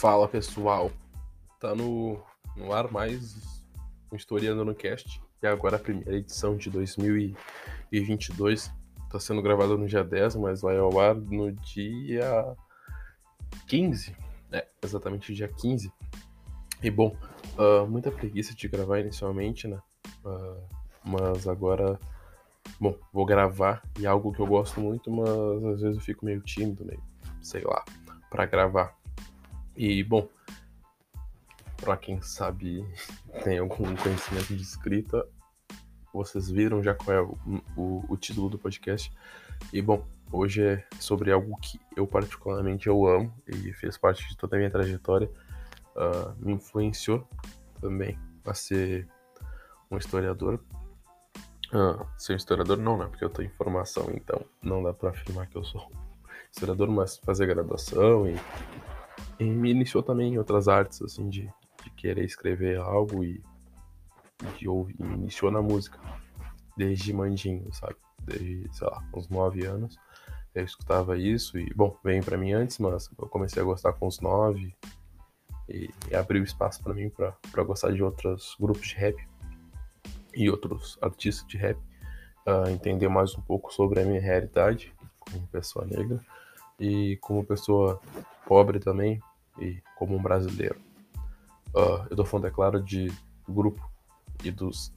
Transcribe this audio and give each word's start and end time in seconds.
Fala 0.00 0.26
pessoal, 0.26 0.90
tá 1.60 1.74
no, 1.74 2.18
no 2.56 2.72
ar 2.72 2.90
mais 2.90 3.62
um 4.10 4.16
Historiando 4.16 4.64
no 4.64 4.74
Cast 4.74 5.20
e 5.42 5.46
agora 5.46 5.76
a 5.76 5.78
primeira 5.78 6.16
edição 6.16 6.56
de 6.56 6.70
2022. 6.70 8.72
Tá 9.10 9.20
sendo 9.20 9.42
gravada 9.42 9.76
no 9.76 9.86
dia 9.86 10.02
10, 10.02 10.36
mas 10.36 10.62
vai 10.62 10.78
ao 10.78 10.98
ar 10.98 11.14
no 11.14 11.52
dia 11.52 12.56
15, 13.68 14.16
é, 14.50 14.66
exatamente 14.82 15.34
dia 15.34 15.48
15. 15.48 15.92
E 16.82 16.90
bom, 16.90 17.14
uh, 17.58 17.86
muita 17.86 18.10
preguiça 18.10 18.54
de 18.54 18.68
gravar 18.68 19.00
inicialmente, 19.00 19.68
né? 19.68 19.78
Uh, 20.24 20.62
mas 21.04 21.46
agora, 21.46 22.00
bom, 22.80 22.96
vou 23.12 23.26
gravar 23.26 23.82
e 23.98 24.06
é 24.06 24.08
algo 24.08 24.32
que 24.32 24.40
eu 24.40 24.46
gosto 24.46 24.80
muito, 24.80 25.10
mas 25.10 25.28
às 25.74 25.82
vezes 25.82 25.98
eu 25.98 26.02
fico 26.02 26.24
meio 26.24 26.40
tímido, 26.40 26.86
meio, 26.86 27.02
sei 27.42 27.62
lá, 27.64 27.84
para 28.30 28.46
gravar. 28.46 28.98
E, 29.82 30.04
bom, 30.04 30.28
para 31.78 31.96
quem 31.96 32.20
sabe, 32.20 32.86
tem 33.42 33.56
algum 33.56 33.96
conhecimento 33.96 34.54
de 34.54 34.62
escrita, 34.62 35.26
vocês 36.12 36.50
viram 36.50 36.82
já 36.82 36.94
qual 36.94 37.16
é 37.16 37.22
o, 37.22 37.38
o, 37.74 38.04
o, 38.10 38.16
título 38.18 38.50
do 38.50 38.58
podcast. 38.58 39.10
E, 39.72 39.80
bom, 39.80 40.06
hoje 40.30 40.62
é 40.62 40.86
sobre 41.00 41.32
algo 41.32 41.56
que 41.62 41.80
eu 41.96 42.06
particularmente 42.06 42.88
eu 42.88 43.06
amo 43.06 43.32
e 43.48 43.72
fez 43.72 43.96
parte 43.96 44.28
de 44.28 44.36
toda 44.36 44.54
a 44.54 44.58
minha 44.58 44.70
trajetória. 44.70 45.30
Uh, 45.96 46.34
me 46.38 46.52
influenciou 46.52 47.26
também 47.80 48.18
a 48.44 48.52
ser 48.52 49.08
um 49.90 49.96
historiador. 49.96 50.62
Uh, 51.72 52.06
ser 52.18 52.36
historiador 52.36 52.76
não, 52.76 52.98
né? 52.98 53.06
Porque 53.06 53.24
eu 53.24 53.30
tenho 53.30 53.50
formação, 53.52 54.10
então 54.12 54.44
não 54.62 54.82
dá 54.82 54.92
para 54.92 55.08
afirmar 55.08 55.46
que 55.46 55.56
eu 55.56 55.64
sou 55.64 55.90
historiador, 56.52 56.90
mas 56.90 57.16
fazer 57.16 57.46
graduação 57.46 58.28
e 58.28 58.36
e 59.40 59.44
me 59.44 59.70
iniciou 59.70 60.02
também 60.02 60.34
em 60.34 60.38
outras 60.38 60.68
artes, 60.68 61.00
assim, 61.00 61.28
de, 61.30 61.50
de 61.82 61.90
querer 61.96 62.24
escrever 62.24 62.78
algo 62.78 63.24
e 63.24 63.42
de 64.58 64.68
ouvir. 64.68 64.94
Me 65.00 65.14
iniciou 65.14 65.50
na 65.50 65.62
música, 65.62 65.98
desde 66.76 67.10
mandinho, 67.12 67.72
sabe? 67.72 67.96
Desde, 68.22 68.68
sei 68.72 68.86
lá, 68.86 69.02
uns 69.14 69.30
nove 69.30 69.64
anos. 69.64 69.98
Eu 70.54 70.64
escutava 70.64 71.16
isso 71.16 71.58
e, 71.58 71.72
bom, 71.74 71.96
veio 72.04 72.22
para 72.22 72.36
mim 72.36 72.52
antes, 72.52 72.78
mas 72.78 73.10
eu 73.18 73.28
comecei 73.28 73.62
a 73.62 73.64
gostar 73.64 73.94
com 73.94 74.06
os 74.06 74.20
nove 74.20 74.74
e, 75.66 75.88
e 76.10 76.14
abriu 76.14 76.42
espaço 76.42 76.82
para 76.82 76.92
mim 76.92 77.08
para 77.08 77.64
gostar 77.64 77.92
de 77.92 78.02
outros 78.02 78.56
grupos 78.60 78.88
de 78.88 78.96
rap 78.96 79.16
e 80.34 80.50
outros 80.50 80.98
artistas 81.00 81.46
de 81.46 81.56
rap, 81.56 81.78
uh, 82.46 82.68
entender 82.68 83.08
mais 83.08 83.34
um 83.36 83.40
pouco 83.40 83.72
sobre 83.72 84.00
a 84.00 84.04
minha 84.04 84.20
realidade 84.20 84.92
como 85.18 85.46
pessoa 85.46 85.86
negra 85.86 86.20
e 86.78 87.16
como 87.20 87.44
pessoa 87.44 88.00
pobre 88.46 88.80
também, 88.80 89.20
e 89.60 89.82
como 89.96 90.16
um 90.16 90.22
brasileiro. 90.22 90.80
Uh, 91.74 92.06
eu 92.10 92.16
tô 92.16 92.24
falando, 92.24 92.46
é 92.46 92.50
claro, 92.50 92.82
de 92.82 93.12
grupo 93.48 93.88
e 94.42 94.50
dos 94.50 94.92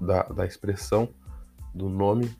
da, 0.00 0.22
da 0.24 0.44
expressão 0.44 1.08
do 1.74 1.88
nome 1.88 2.34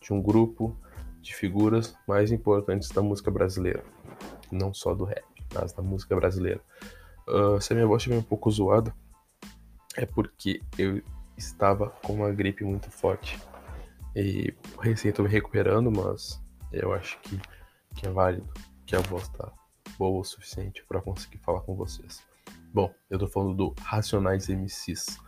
de 0.00 0.12
um 0.12 0.22
grupo 0.22 0.76
de 1.20 1.34
figuras 1.34 1.96
mais 2.06 2.30
importantes 2.30 2.88
da 2.90 3.02
música 3.02 3.30
brasileira. 3.30 3.82
Não 4.50 4.72
só 4.72 4.94
do 4.94 5.04
rap, 5.04 5.24
mas 5.52 5.72
da 5.72 5.82
música 5.82 6.14
brasileira. 6.14 6.60
Uh, 7.26 7.60
se 7.60 7.72
a 7.72 7.76
minha 7.76 7.86
voz 7.86 8.00
estiver 8.00 8.16
um 8.16 8.22
pouco 8.22 8.50
zoada, 8.50 8.94
é 9.96 10.06
porque 10.06 10.62
eu 10.78 11.02
estava 11.36 11.90
com 12.02 12.14
uma 12.14 12.30
gripe 12.30 12.64
muito 12.64 12.90
forte. 12.90 13.38
E 14.14 14.54
recém 14.80 15.10
estou 15.10 15.24
me 15.24 15.30
recuperando, 15.30 15.90
mas 15.90 16.40
eu 16.72 16.92
acho 16.92 17.18
que, 17.20 17.38
que 17.94 18.06
é 18.06 18.10
válido, 18.10 18.48
que 18.86 18.96
a 18.96 19.00
voz 19.00 19.28
tá 19.28 19.52
boa 19.98 20.20
o 20.20 20.24
suficiente 20.24 20.84
para 20.88 21.02
conseguir 21.02 21.38
falar 21.38 21.60
com 21.62 21.74
vocês. 21.74 22.22
Bom, 22.72 22.94
eu 23.10 23.18
tô 23.18 23.26
falando 23.26 23.54
do 23.54 23.74
Racionais 23.82 24.48
MCs, 24.48 25.18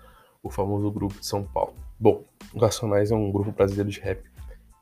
o 0.42 0.48
famoso 0.48 0.90
grupo 0.92 1.18
de 1.18 1.26
São 1.26 1.44
Paulo. 1.44 1.74
Bom, 1.98 2.24
o 2.54 2.58
Racionais 2.60 3.10
é 3.10 3.14
um 3.14 3.32
grupo 3.32 3.50
brasileiro 3.50 3.90
de 3.90 4.00
rap. 4.00 4.22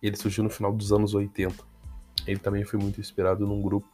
Ele 0.02 0.16
surgiu 0.16 0.44
no 0.44 0.50
final 0.50 0.72
dos 0.72 0.92
anos 0.92 1.14
80. 1.14 1.54
Ele 2.26 2.38
também 2.38 2.64
foi 2.64 2.78
muito 2.78 3.00
inspirado 3.00 3.46
num 3.46 3.62
grupo 3.62 3.88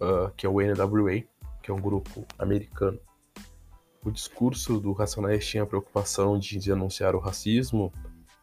uh, 0.00 0.30
que 0.36 0.44
é 0.44 0.48
o 0.48 0.60
NWA, 0.60 1.22
que 1.62 1.70
é 1.70 1.74
um 1.74 1.80
grupo 1.80 2.26
americano. 2.38 2.98
O 4.04 4.10
discurso 4.10 4.80
do 4.80 4.92
Racionais 4.92 5.46
tinha 5.46 5.62
a 5.62 5.66
preocupação 5.66 6.36
de 6.38 6.58
denunciar 6.58 7.14
o 7.14 7.20
racismo, 7.20 7.92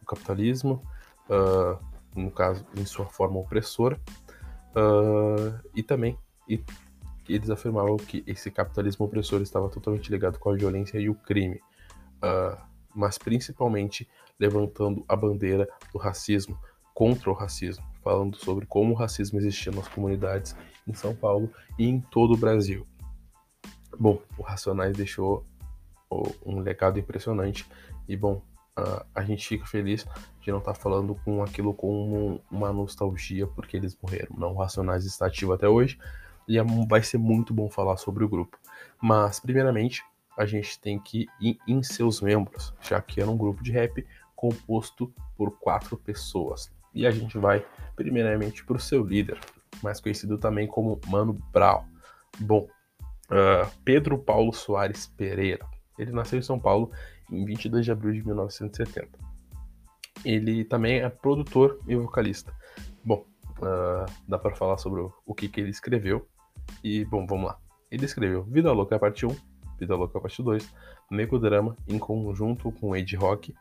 o 0.00 0.06
capitalismo, 0.06 0.82
uh, 1.28 1.78
no 2.16 2.30
caso, 2.30 2.66
em 2.74 2.86
sua 2.86 3.04
forma 3.04 3.38
opressora, 3.38 4.00
uh, 4.74 5.60
e 5.74 5.82
também 5.82 6.18
e 6.50 6.64
eles 7.28 7.48
afirmavam 7.48 7.96
que 7.96 8.24
esse 8.26 8.50
capitalismo 8.50 9.06
opressor 9.06 9.40
estava 9.40 9.68
totalmente 9.68 10.10
ligado 10.10 10.38
com 10.38 10.50
a 10.50 10.54
violência 10.56 10.98
e 10.98 11.08
o 11.08 11.14
crime, 11.14 11.60
uh, 12.16 12.60
mas 12.94 13.16
principalmente 13.16 14.08
levantando 14.38 15.04
a 15.08 15.14
bandeira 15.14 15.68
do 15.92 15.98
racismo, 15.98 16.58
contra 16.92 17.30
o 17.30 17.34
racismo, 17.34 17.84
falando 18.02 18.36
sobre 18.36 18.66
como 18.66 18.92
o 18.92 18.96
racismo 18.96 19.38
existia 19.38 19.72
nas 19.72 19.88
comunidades 19.88 20.56
em 20.86 20.92
São 20.92 21.14
Paulo 21.14 21.50
e 21.78 21.86
em 21.86 22.00
todo 22.00 22.34
o 22.34 22.36
Brasil. 22.36 22.86
Bom, 23.98 24.20
o 24.36 24.42
Racionais 24.42 24.96
deixou 24.96 25.44
um 26.44 26.58
legado 26.58 26.98
impressionante 26.98 27.66
e, 28.08 28.16
bom, 28.16 28.42
uh, 28.78 29.04
a 29.14 29.22
gente 29.22 29.46
fica 29.46 29.66
feliz 29.66 30.06
de 30.40 30.50
não 30.50 30.58
estar 30.58 30.72
tá 30.72 30.78
falando 30.78 31.14
com 31.24 31.42
aquilo 31.42 31.72
como 31.72 32.40
uma 32.50 32.72
nostalgia 32.72 33.46
porque 33.46 33.76
eles 33.76 33.96
morreram. 34.02 34.36
Não, 34.36 34.52
o 34.52 34.58
Racionais 34.58 35.04
está 35.04 35.26
ativo 35.26 35.52
até 35.52 35.68
hoje, 35.68 35.98
e 36.46 36.58
é 36.58 36.64
vai 36.88 37.02
ser 37.02 37.18
muito 37.18 37.54
bom 37.54 37.68
falar 37.68 37.96
sobre 37.96 38.24
o 38.24 38.28
grupo. 38.28 38.58
Mas, 39.00 39.40
primeiramente, 39.40 40.02
a 40.36 40.46
gente 40.46 40.78
tem 40.80 40.98
que 40.98 41.26
ir 41.40 41.58
em 41.66 41.82
seus 41.82 42.20
membros, 42.20 42.74
já 42.80 43.00
que 43.00 43.20
era 43.20 43.30
um 43.30 43.36
grupo 43.36 43.62
de 43.62 43.72
rap 43.72 44.06
composto 44.34 45.12
por 45.36 45.58
quatro 45.58 45.96
pessoas. 45.96 46.72
E 46.94 47.06
a 47.06 47.10
gente 47.10 47.38
vai, 47.38 47.64
primeiramente, 47.94 48.64
para 48.64 48.76
o 48.76 48.80
seu 48.80 49.04
líder, 49.04 49.38
mais 49.82 50.00
conhecido 50.00 50.38
também 50.38 50.66
como 50.66 51.00
Mano 51.06 51.34
Brown. 51.52 51.84
Bom, 52.38 52.68
uh, 53.30 53.70
Pedro 53.84 54.18
Paulo 54.18 54.52
Soares 54.52 55.06
Pereira. 55.06 55.66
Ele 55.98 56.12
nasceu 56.12 56.38
em 56.38 56.42
São 56.42 56.58
Paulo 56.58 56.90
em 57.30 57.44
22 57.44 57.84
de 57.84 57.92
abril 57.92 58.12
de 58.12 58.24
1970. 58.24 59.08
Ele 60.24 60.64
também 60.64 61.00
é 61.00 61.08
produtor 61.08 61.78
e 61.86 61.94
vocalista. 61.94 62.52
Bom, 63.04 63.24
uh, 63.60 64.06
dá 64.26 64.38
para 64.38 64.54
falar 64.54 64.78
sobre 64.78 65.00
o, 65.00 65.12
o 65.24 65.34
que, 65.34 65.48
que 65.48 65.60
ele 65.60 65.70
escreveu 65.70 66.26
e, 66.82 67.04
bom, 67.04 67.26
vamos 67.26 67.46
lá. 67.46 67.58
Ele 67.90 68.04
escreveu 68.04 68.44
Vida 68.44 68.72
Louca 68.72 68.98
Parte 68.98 69.26
1, 69.26 69.36
Vida 69.78 69.96
Louca 69.96 70.20
Parte 70.20 70.42
2, 70.42 70.72
Nego 71.10 71.38
Drama, 71.38 71.76
em 71.88 71.98
conjunto 71.98 72.70
com 72.72 72.94
Ed 72.94 73.16
Rock, 73.16 73.54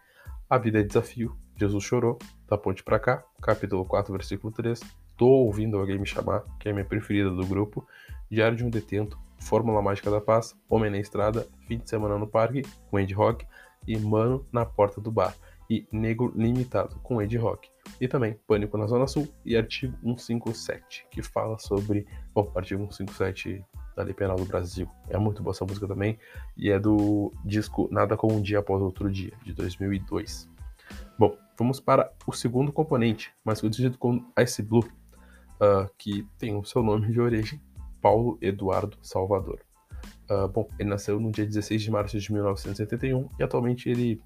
A 0.49 0.57
Vida 0.57 0.79
é 0.79 0.83
Desafio, 0.83 1.35
Jesus 1.55 1.83
Chorou, 1.83 2.17
Da 2.47 2.57
Ponte 2.57 2.83
Pra 2.83 2.99
Cá, 2.99 3.23
capítulo 3.41 3.83
4, 3.85 4.13
versículo 4.13 4.53
3, 4.53 4.79
Tô 5.17 5.27
Ouvindo 5.27 5.77
Alguém 5.77 5.97
Me 5.97 6.05
Chamar, 6.05 6.43
que 6.59 6.67
é 6.67 6.71
a 6.71 6.73
minha 6.73 6.85
preferida 6.85 7.29
do 7.29 7.45
grupo, 7.45 7.85
Diário 8.29 8.55
de 8.55 8.63
um 8.63 8.69
Detento, 8.69 9.17
Fórmula 9.39 9.81
Mágica 9.81 10.11
da 10.11 10.21
Paz, 10.21 10.55
Homem 10.69 10.91
na 10.91 10.99
Estrada, 10.99 11.47
Fim 11.67 11.77
de 11.77 11.89
Semana 11.89 12.17
no 12.17 12.27
Parque, 12.27 12.61
com 12.89 12.99
Ed 12.99 13.13
Rock, 13.13 13.45
e 13.87 13.97
Mano 13.97 14.45
na 14.51 14.65
Porta 14.65 15.01
do 15.01 15.11
Bar, 15.11 15.33
e 15.69 15.87
Negro 15.91 16.33
Limitado, 16.35 16.99
com 17.01 17.21
Ed 17.21 17.37
Rock 17.37 17.69
e 18.01 18.07
também 18.07 18.39
Pânico 18.47 18.77
na 18.77 18.87
Zona 18.87 19.07
Sul 19.07 19.27
e 19.45 19.55
artigo 19.55 19.95
157, 20.01 21.05
que 21.11 21.21
fala 21.21 21.57
sobre. 21.59 22.07
Bom, 22.33 22.51
artigo 22.55 22.81
157 22.81 23.63
da 23.95 24.03
Lei 24.03 24.13
Penal 24.13 24.37
do 24.37 24.45
Brasil. 24.45 24.89
É 25.09 25.17
muito 25.17 25.43
boa 25.43 25.53
essa 25.53 25.65
música 25.65 25.87
também, 25.87 26.17
e 26.57 26.69
é 26.69 26.79
do 26.79 27.31
disco 27.45 27.87
Nada 27.91 28.15
Como 28.15 28.35
Um 28.35 28.41
Dia 28.41 28.59
Após 28.59 28.81
Outro 28.81 29.11
Dia, 29.11 29.33
de 29.43 29.53
2002. 29.53 30.49
Bom, 31.17 31.37
vamos 31.57 31.79
para 31.79 32.11
o 32.25 32.31
segundo 32.31 32.71
componente, 32.71 33.31
mais 33.43 33.59
conhecido 33.59 33.97
como 33.97 34.25
Ice 34.39 34.63
Blue, 34.63 34.85
uh, 35.59 35.89
que 35.97 36.25
tem 36.37 36.55
o 36.55 36.63
seu 36.63 36.81
nome 36.81 37.11
de 37.11 37.19
origem, 37.19 37.61
Paulo 38.01 38.37
Eduardo 38.41 38.97
Salvador. 39.01 39.59
Uh, 40.29 40.47
bom, 40.47 40.69
ele 40.79 40.89
nasceu 40.89 41.19
no 41.19 41.31
dia 41.31 41.45
16 41.45 41.81
de 41.81 41.91
março 41.91 42.17
de 42.17 42.31
1971 42.31 43.29
e 43.37 43.43
atualmente 43.43 43.89
ele 43.89 44.21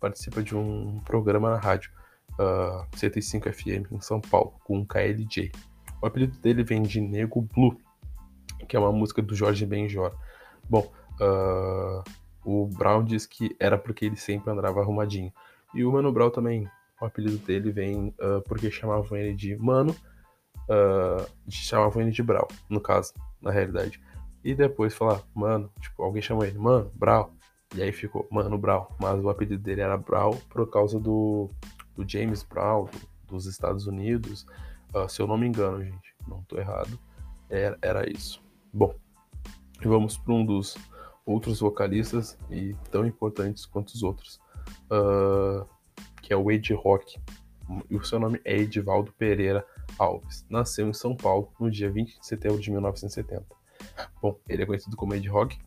participa 0.00 0.42
de 0.42 0.56
um 0.56 1.00
programa 1.00 1.50
na 1.50 1.58
rádio 1.58 1.90
uh, 2.38 2.42
ah, 2.42 2.86
105 2.96 3.52
FM 3.52 3.92
em 3.92 4.00
São 4.00 4.20
Paulo, 4.20 4.54
com 4.64 4.84
KLJ. 4.84 5.50
O 6.02 6.06
apelido 6.06 6.38
dele 6.38 6.62
vem 6.62 6.82
de 6.82 7.00
Nego 7.00 7.40
Blue, 7.42 7.76
que 8.68 8.76
é 8.76 8.78
uma 8.78 8.92
música 8.92 9.22
do 9.22 9.34
Jorge 9.34 9.64
Benjor. 9.64 10.14
Bom, 10.68 10.92
uh, 11.20 12.02
o 12.44 12.66
Brown 12.66 13.04
diz 13.04 13.26
que 13.26 13.56
era 13.58 13.78
porque 13.78 14.04
ele 14.04 14.16
sempre 14.16 14.50
andava 14.50 14.80
arrumadinho. 14.80 15.32
E 15.74 15.84
o 15.84 15.92
Mano 15.92 16.12
Brown 16.12 16.30
também, 16.30 16.68
o 17.00 17.04
apelido 17.04 17.38
dele 17.38 17.72
vem 17.72 18.14
uh, 18.20 18.40
porque 18.46 18.70
chamavam 18.70 19.16
ele 19.16 19.34
de 19.34 19.56
Mano, 19.56 19.94
uh, 20.70 21.26
chamavam 21.48 22.02
ele 22.02 22.10
de 22.10 22.22
Brown, 22.22 22.46
no 22.68 22.80
caso, 22.80 23.14
na 23.40 23.50
realidade. 23.50 24.00
E 24.44 24.54
depois 24.54 24.94
falar, 24.94 25.22
mano, 25.34 25.72
tipo, 25.80 26.02
alguém 26.02 26.22
chamou 26.22 26.44
ele, 26.44 26.58
mano, 26.58 26.90
Brown. 26.94 27.30
E 27.74 27.82
aí 27.82 27.92
ficou, 27.92 28.26
mano, 28.30 28.56
Brown. 28.56 28.86
Mas 29.00 29.22
o 29.22 29.28
apelido 29.28 29.62
dele 29.62 29.80
era 29.80 29.96
Brown 29.96 30.36
por 30.48 30.70
causa 30.70 31.00
do, 31.00 31.50
do 31.94 32.08
James 32.08 32.42
Brown, 32.42 32.84
do, 32.84 32.98
dos 33.26 33.46
Estados 33.46 33.86
Unidos. 33.86 34.46
Uh, 34.94 35.08
se 35.08 35.20
eu 35.20 35.26
não 35.26 35.36
me 35.36 35.46
engano, 35.46 35.82
gente, 35.82 36.14
não 36.26 36.40
estou 36.40 36.58
errado, 36.58 36.98
era, 37.50 37.76
era 37.82 38.10
isso. 38.10 38.42
Bom, 38.72 38.94
vamos 39.82 40.16
para 40.16 40.32
um 40.32 40.44
dos 40.44 40.76
outros 41.24 41.60
vocalistas 41.60 42.38
e 42.50 42.74
tão 42.90 43.04
importantes 43.04 43.66
quanto 43.66 43.88
os 43.88 44.02
outros, 44.02 44.40
uh, 44.90 45.66
que 46.22 46.32
é 46.32 46.36
o 46.36 46.50
Ed 46.50 46.72
Rock. 46.74 47.20
E 47.90 47.96
o 47.96 48.04
seu 48.04 48.20
nome 48.20 48.40
é 48.44 48.56
Edivaldo 48.56 49.12
Pereira 49.12 49.66
Alves. 49.98 50.46
Nasceu 50.48 50.88
em 50.88 50.92
São 50.92 51.16
Paulo 51.16 51.52
no 51.58 51.68
dia 51.68 51.90
20 51.90 52.20
de 52.20 52.26
setembro 52.26 52.60
de 52.60 52.70
1970. 52.70 53.44
Bom, 54.22 54.38
ele 54.48 54.62
é 54.62 54.66
conhecido 54.66 54.96
como 54.96 55.14
Ed 55.14 55.28
Rock 55.28 55.58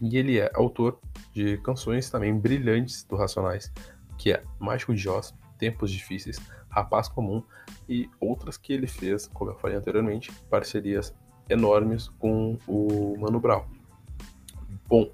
e 0.00 0.16
ele 0.16 0.38
é 0.38 0.50
autor 0.54 0.98
de 1.32 1.58
canções 1.58 2.10
também 2.10 2.36
brilhantes 2.36 3.04
do 3.04 3.16
Racionais, 3.16 3.72
que 4.18 4.32
é 4.32 4.42
Mágico 4.58 4.94
de 4.94 5.08
Oz, 5.08 5.34
Tempos 5.58 5.90
Difíceis, 5.90 6.40
Rapaz 6.68 7.08
Comum 7.08 7.42
e 7.88 8.08
outras 8.20 8.56
que 8.56 8.72
ele 8.72 8.86
fez, 8.86 9.26
como 9.26 9.50
eu 9.50 9.56
falei 9.56 9.76
anteriormente, 9.76 10.32
parcerias 10.48 11.14
enormes 11.48 12.08
com 12.18 12.56
o 12.66 13.16
Mano 13.18 13.40
Brown. 13.40 13.64
Bom, 14.88 15.10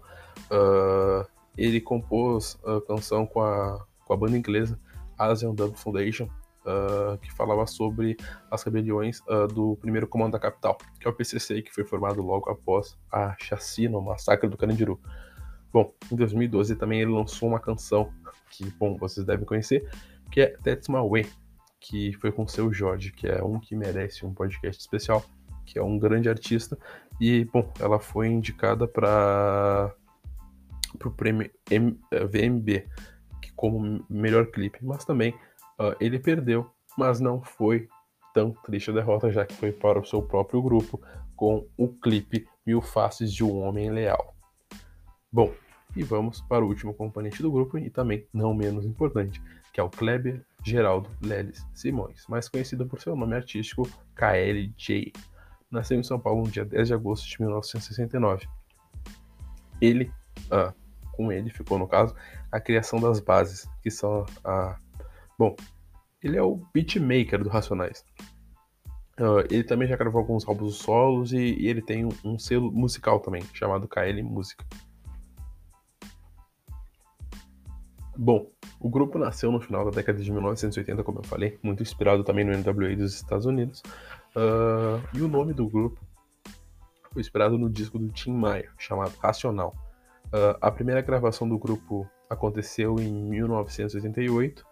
uh, 0.51 1.27
ele 1.57 1.81
compôs 1.81 2.59
a 2.65 2.81
canção 2.87 3.27
com 3.27 3.41
a, 3.41 3.85
com 4.05 4.13
a 4.13 4.17
banda 4.17 4.37
inglesa 4.37 4.79
Asian 5.19 5.55
Dub 5.55 5.75
Foundation, 5.77 6.29
uh, 6.67 7.17
que 7.19 7.33
falava 7.33 7.67
sobre 7.67 8.17
as 8.51 8.63
rebeliões 8.63 9.21
uh, 9.21 9.47
do 9.47 9.77
primeiro 9.77 10.07
comando 10.07 10.33
da 10.33 10.39
capital, 10.39 10.77
que 11.01 11.07
é 11.07 11.11
o 11.11 11.15
PCC, 11.15 11.63
que 11.63 11.73
foi 11.73 11.85
formado 11.85 12.21
logo 12.23 12.51
após 12.51 12.99
a 13.11 13.35
chacina, 13.39 13.97
o 13.97 14.03
massacre 14.03 14.49
do 14.49 14.57
Carandiru. 14.57 15.01
Bom, 15.73 15.93
em 16.11 16.17
2012 16.17 16.77
também 16.77 17.01
ele 17.01 17.13
lançou 17.13 17.49
uma 17.49 17.61
canção 17.61 18.13
que, 18.51 18.65
bom, 18.79 18.97
vocês 18.97 19.25
devem 19.27 19.45
conhecer, 19.45 19.89
que 20.31 20.41
é 20.41 20.57
That's 20.59 20.89
My 20.89 21.07
Way, 21.09 21.27
que 21.81 22.13
foi 22.15 22.33
com 22.33 22.45
o 22.45 22.49
seu 22.49 22.73
Jorge, 22.73 23.13
que 23.13 23.27
é 23.27 23.43
um 23.43 23.61
que 23.61 23.77
merece 23.77 24.25
um 24.25 24.33
podcast 24.35 24.81
especial, 24.81 25.25
que 25.65 25.79
é 25.79 25.83
um 25.83 25.99
grande 25.99 26.29
artista. 26.29 26.79
E, 27.21 27.45
bom, 27.45 27.73
ela 27.79 27.99
foi 27.99 28.29
indicada 28.29 28.89
para 28.89 29.95
o 31.05 31.11
prêmio 31.11 31.51
eh, 31.71 31.79
VMB 32.25 32.87
como 33.57 34.05
melhor 34.09 34.47
clipe, 34.47 34.79
mas 34.83 35.05
também 35.05 35.35
uh, 35.79 35.95
ele 36.01 36.19
perdeu, 36.19 36.71
mas 36.97 37.21
não 37.21 37.43
foi 37.43 37.89
tão 38.35 38.53
triste 38.65 38.91
a 38.91 38.95
derrota, 38.95 39.31
já 39.31 39.45
que 39.47 39.55
foi 39.55 39.73
para 39.73 39.99
o 39.99 40.05
seu 40.05 40.23
próprio 40.23 40.61
grupo 40.63 41.01
com 41.35 41.67
o 41.77 41.89
clipe 41.89 42.47
Mil 42.67 42.81
Faces 42.81 43.33
de 43.33 43.45
um 43.45 43.61
Homem 43.63 43.91
Leal. 43.91 44.35
Bom, 45.31 45.53
e 45.95 46.03
vamos 46.03 46.41
para 46.43 46.65
o 46.65 46.69
último 46.69 46.93
componente 46.93 47.43
do 47.43 47.51
grupo 47.51 47.79
e 47.79 47.89
também 47.89 48.27
não 48.33 48.55
menos 48.55 48.85
importante, 48.85 49.43
que 49.73 49.81
é 49.81 49.83
o 49.83 49.91
Kleber 49.91 50.45
Geraldo 50.65 51.09
Leles 51.23 51.67
Simões, 51.75 52.27
mais 52.29 52.49
conhecido 52.49 52.87
por 52.87 53.01
seu 53.01 53.15
nome 53.17 53.35
artístico 53.35 53.89
KLJ. 54.15 55.13
Nasceu 55.71 55.99
em 55.99 56.03
São 56.03 56.19
Paulo 56.19 56.43
no 56.43 56.51
dia 56.51 56.65
10 56.65 56.89
de 56.89 56.95
agosto 56.95 57.29
de 57.29 57.41
1969. 57.41 58.49
Ele, 59.81 60.11
ah, 60.51 60.73
com 61.13 61.33
ele 61.33 61.51
ficou 61.51 61.79
no 61.79 61.87
caso, 61.89 62.15
a 62.51 62.61
criação 62.61 63.01
das 63.01 63.21
bases, 63.21 63.69
que 63.83 63.91
são 63.91 64.25
a. 64.45 64.79
Bom, 65.39 65.55
ele 66.23 66.37
é 66.37 66.43
o 66.43 66.57
beatmaker 66.73 67.43
do 67.43 67.49
Racionais. 67.49 68.05
Uh, 69.19 69.41
ele 69.51 69.65
também 69.65 69.89
já 69.89 69.97
gravou 69.97 70.21
alguns 70.21 70.47
álbuns 70.47 70.77
solos 70.77 71.33
e, 71.33 71.39
e 71.39 71.69
ele 71.69 71.81
tem 71.81 72.05
um, 72.05 72.11
um, 72.25 72.39
selo 72.39 72.71
musical 72.71 73.21
também, 73.21 73.43
chamado 73.55 73.89
KL 73.89 74.23
Música. 74.23 74.65
Bom, 78.15 78.51
o 78.81 78.89
grupo 78.89 79.19
nasceu 79.19 79.51
no 79.51 79.61
final 79.61 79.85
da 79.85 79.91
década 79.91 80.23
de 80.23 80.31
1980, 80.31 81.03
como 81.03 81.19
eu 81.19 81.25
falei, 81.25 81.59
muito 81.63 81.83
inspirado 81.83 82.25
também 82.25 82.45
no 82.45 82.53
NWA 82.53 82.97
dos 82.97 83.15
Estados 83.15 83.47
Unidos. 83.47 83.83
Uh, 84.35 85.01
e 85.15 85.23
o 85.23 85.29
nome 85.29 85.55
do 85.55 85.67
grupo 85.69 86.01
foi 87.13 87.21
inspirado 87.21 87.57
no 87.57 87.71
disco 87.71 87.99
do 87.99 88.09
Tim 88.09 88.33
Maia, 88.33 88.71
chamado 88.79 89.15
Racional. 89.19 89.75
Uh, 90.27 90.57
a 90.61 90.71
primeira 90.71 91.01
gravação 91.01 91.49
do 91.49 91.59
grupo 91.59 92.07
aconteceu 92.29 92.97
em 93.01 93.13
1988. 93.31 94.65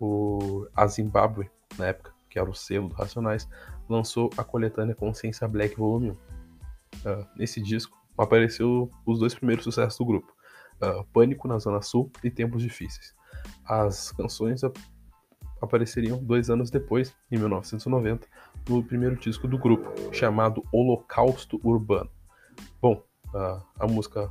O, 0.00 0.66
a 0.74 0.86
Zimbabwe, 0.86 1.50
na 1.78 1.86
época, 1.86 2.12
que 2.28 2.38
era 2.38 2.48
o 2.48 2.54
selo 2.54 2.88
do 2.88 2.94
Racionais, 2.94 3.48
lançou 3.88 4.30
a 4.36 4.44
coletânea 4.44 4.94
Consciência 4.94 5.48
Black 5.48 5.76
Volume 5.76 6.10
1. 6.10 6.12
Uh, 6.12 6.18
ah, 7.06 7.26
nesse 7.36 7.60
disco 7.60 7.96
apareceu 8.16 8.90
os 9.06 9.18
dois 9.18 9.34
primeiros 9.34 9.64
sucessos 9.64 9.98
do 9.98 10.04
grupo, 10.04 10.32
uh, 10.82 11.04
Pânico 11.12 11.46
na 11.46 11.58
Zona 11.58 11.80
Sul 11.82 12.10
e 12.22 12.30
Tempos 12.30 12.62
Difíceis. 12.62 13.14
As 13.64 14.12
canções 14.12 14.62
apareceriam 15.60 16.22
dois 16.22 16.50
anos 16.50 16.70
depois, 16.70 17.14
em 17.30 17.38
1990, 17.38 18.26
no 18.68 18.82
primeiro 18.82 19.16
disco 19.16 19.46
do 19.46 19.58
grupo, 19.58 19.92
chamado 20.12 20.62
Holocausto 20.72 21.60
Urbano. 21.62 22.10
Bom, 22.80 23.04
uh, 23.28 23.62
a 23.78 23.86
música 23.86 24.30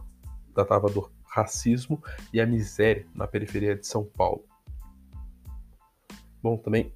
datava 0.54 0.90
do 0.90 1.10
racismo 1.26 2.02
e 2.34 2.42
a 2.42 2.46
miséria 2.46 3.06
na 3.14 3.28
periferia 3.28 3.76
de 3.76 3.86
São 3.86 4.04
Paulo. 4.04 4.47
Bom, 6.48 6.56
também 6.56 6.94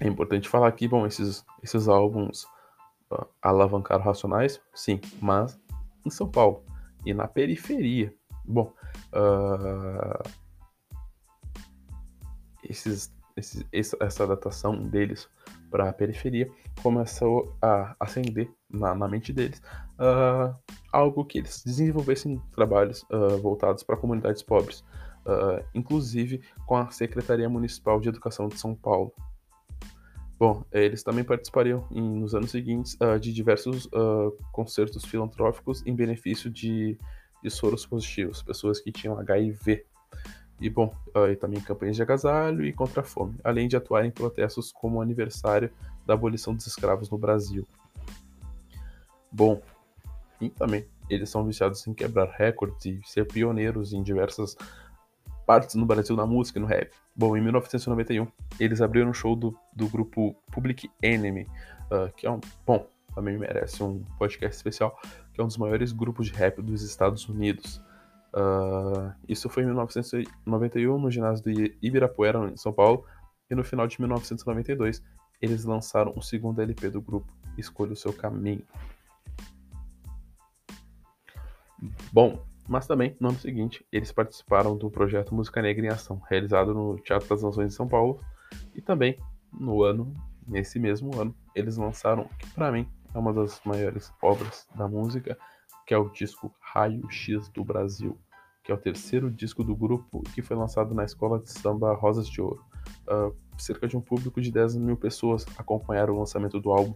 é 0.00 0.06
importante 0.06 0.48
falar 0.48 0.68
aqui, 0.68 0.86
bom, 0.86 1.04
esses, 1.04 1.44
esses 1.60 1.88
álbuns 1.88 2.44
uh, 3.10 3.26
alavancaram 3.42 4.04
Racionais, 4.04 4.60
sim, 4.72 5.00
mas 5.20 5.58
em 6.06 6.10
São 6.10 6.30
Paulo 6.30 6.62
e 7.04 7.12
na 7.12 7.26
periferia. 7.26 8.14
Bom, 8.44 8.72
uh, 9.12 10.22
esses, 12.62 13.12
esses, 13.36 13.66
essa 13.72 14.22
adaptação 14.22 14.76
deles 14.86 15.28
para 15.68 15.88
a 15.88 15.92
periferia 15.92 16.48
começou 16.80 17.56
a 17.60 17.96
acender 17.98 18.48
na, 18.70 18.94
na 18.94 19.08
mente 19.08 19.32
deles 19.32 19.60
uh, 19.98 20.54
algo 20.92 21.24
que 21.24 21.38
eles 21.38 21.64
desenvolvessem 21.64 22.40
trabalhos 22.54 23.04
uh, 23.10 23.36
voltados 23.42 23.82
para 23.82 23.96
comunidades 23.96 24.44
pobres, 24.44 24.84
uh, 25.28 25.64
inclusive 25.74 26.40
com 26.66 26.76
a 26.76 26.90
Secretaria 26.90 27.48
Municipal 27.48 28.00
de 28.00 28.08
Educação 28.08 28.48
de 28.48 28.58
São 28.58 28.74
Paulo. 28.74 29.12
Bom, 30.38 30.64
eles 30.72 31.02
também 31.02 31.24
participariam 31.24 31.86
em, 31.90 32.00
nos 32.00 32.34
anos 32.34 32.52
seguintes 32.52 32.96
de 33.20 33.32
diversos 33.32 33.88
concertos 34.52 35.04
filantrópicos 35.04 35.84
em 35.84 35.92
benefício 35.92 36.48
de, 36.48 36.96
de 37.42 37.50
soros 37.50 37.84
positivos, 37.84 38.40
pessoas 38.40 38.78
que 38.78 38.92
tinham 38.92 39.18
HIV. 39.18 39.84
E 40.60 40.70
bom, 40.70 40.94
e 41.28 41.34
também 41.34 41.60
campanhas 41.60 41.96
de 41.96 42.02
agasalho 42.02 42.64
e 42.64 42.72
contra 42.72 43.00
a 43.00 43.04
fome, 43.04 43.36
além 43.42 43.66
de 43.66 43.76
atuar 43.76 44.04
em 44.04 44.12
protestos 44.12 44.70
como 44.70 44.98
o 44.98 45.02
aniversário 45.02 45.72
da 46.06 46.14
abolição 46.14 46.54
dos 46.54 46.68
escravos 46.68 47.10
no 47.10 47.18
Brasil. 47.18 47.66
Bom, 49.30 49.60
e 50.40 50.50
também 50.50 50.86
eles 51.08 51.30
são 51.30 51.44
viciados 51.44 51.86
em 51.86 51.94
quebrar 51.94 52.30
recordes 52.30 52.84
e 52.84 53.00
ser 53.04 53.26
pioneiros 53.26 53.92
em 53.92 54.02
diversas 54.02 54.56
partes 55.48 55.76
no 55.76 55.86
Brasil 55.86 56.14
na 56.14 56.26
música 56.26 56.58
e 56.58 56.60
no 56.60 56.68
rap. 56.68 56.90
Bom, 57.16 57.34
em 57.34 57.40
1991, 57.40 58.28
eles 58.60 58.82
abriram 58.82 59.08
um 59.08 59.14
show 59.14 59.34
do, 59.34 59.58
do 59.74 59.88
grupo 59.88 60.36
Public 60.52 60.90
Enemy, 61.02 61.46
uh, 61.90 62.12
que 62.14 62.26
é 62.26 62.30
um. 62.30 62.38
Bom, 62.66 62.86
também 63.14 63.38
merece 63.38 63.82
um 63.82 64.04
podcast 64.18 64.54
especial, 64.54 65.00
que 65.32 65.40
é 65.40 65.42
um 65.42 65.46
dos 65.46 65.56
maiores 65.56 65.90
grupos 65.90 66.26
de 66.26 66.34
rap 66.34 66.60
dos 66.60 66.82
Estados 66.82 67.26
Unidos. 67.30 67.82
Uh, 68.34 69.10
isso 69.26 69.48
foi 69.48 69.62
em 69.62 69.66
1991, 69.66 70.98
no 70.98 71.10
ginásio 71.10 71.42
de 71.42 71.74
Ibirapuera, 71.80 72.50
em 72.50 72.56
São 72.58 72.70
Paulo, 72.70 73.06
e 73.50 73.54
no 73.54 73.64
final 73.64 73.86
de 73.86 73.98
1992, 73.98 75.02
eles 75.40 75.64
lançaram 75.64 76.12
o 76.14 76.20
segundo 76.20 76.60
LP 76.60 76.90
do 76.90 77.00
grupo, 77.00 77.32
Escolha 77.56 77.94
o 77.94 77.96
Seu 77.96 78.12
Caminho. 78.12 78.62
Bom, 82.12 82.44
mas 82.68 82.86
também, 82.86 83.16
no 83.18 83.30
ano 83.30 83.38
seguinte, 83.38 83.84
eles 83.90 84.12
participaram 84.12 84.76
do 84.76 84.90
projeto 84.90 85.34
Música 85.34 85.62
Negra 85.62 85.86
em 85.86 85.88
Ação, 85.88 86.20
realizado 86.28 86.74
no 86.74 86.98
Teatro 86.98 87.26
das 87.26 87.42
Nações 87.42 87.68
de 87.68 87.74
São 87.74 87.88
Paulo, 87.88 88.20
e 88.74 88.82
também, 88.82 89.18
no 89.50 89.82
ano, 89.82 90.12
nesse 90.46 90.78
mesmo 90.78 91.18
ano, 91.18 91.34
eles 91.54 91.78
lançaram, 91.78 92.28
que 92.38 92.46
para 92.50 92.70
mim 92.70 92.86
é 93.14 93.18
uma 93.18 93.32
das 93.32 93.58
maiores 93.64 94.12
obras 94.22 94.68
da 94.76 94.86
música, 94.86 95.36
que 95.86 95.94
é 95.94 95.98
o 95.98 96.10
disco 96.10 96.54
Raio 96.60 97.10
X 97.10 97.48
do 97.48 97.64
Brasil, 97.64 98.18
que 98.62 98.70
é 98.70 98.74
o 98.74 98.78
terceiro 98.78 99.30
disco 99.30 99.64
do 99.64 99.74
grupo 99.74 100.22
que 100.34 100.42
foi 100.42 100.54
lançado 100.54 100.94
na 100.94 101.04
Escola 101.04 101.38
de 101.38 101.50
Samba 101.50 101.94
Rosas 101.94 102.28
de 102.28 102.42
Ouro. 102.42 102.62
Uh, 103.08 103.34
cerca 103.56 103.88
de 103.88 103.96
um 103.96 104.00
público 104.00 104.42
de 104.42 104.52
10 104.52 104.76
mil 104.76 104.96
pessoas 104.96 105.46
acompanharam 105.56 106.14
o 106.14 106.18
lançamento 106.18 106.60
do 106.60 106.70
álbum. 106.70 106.94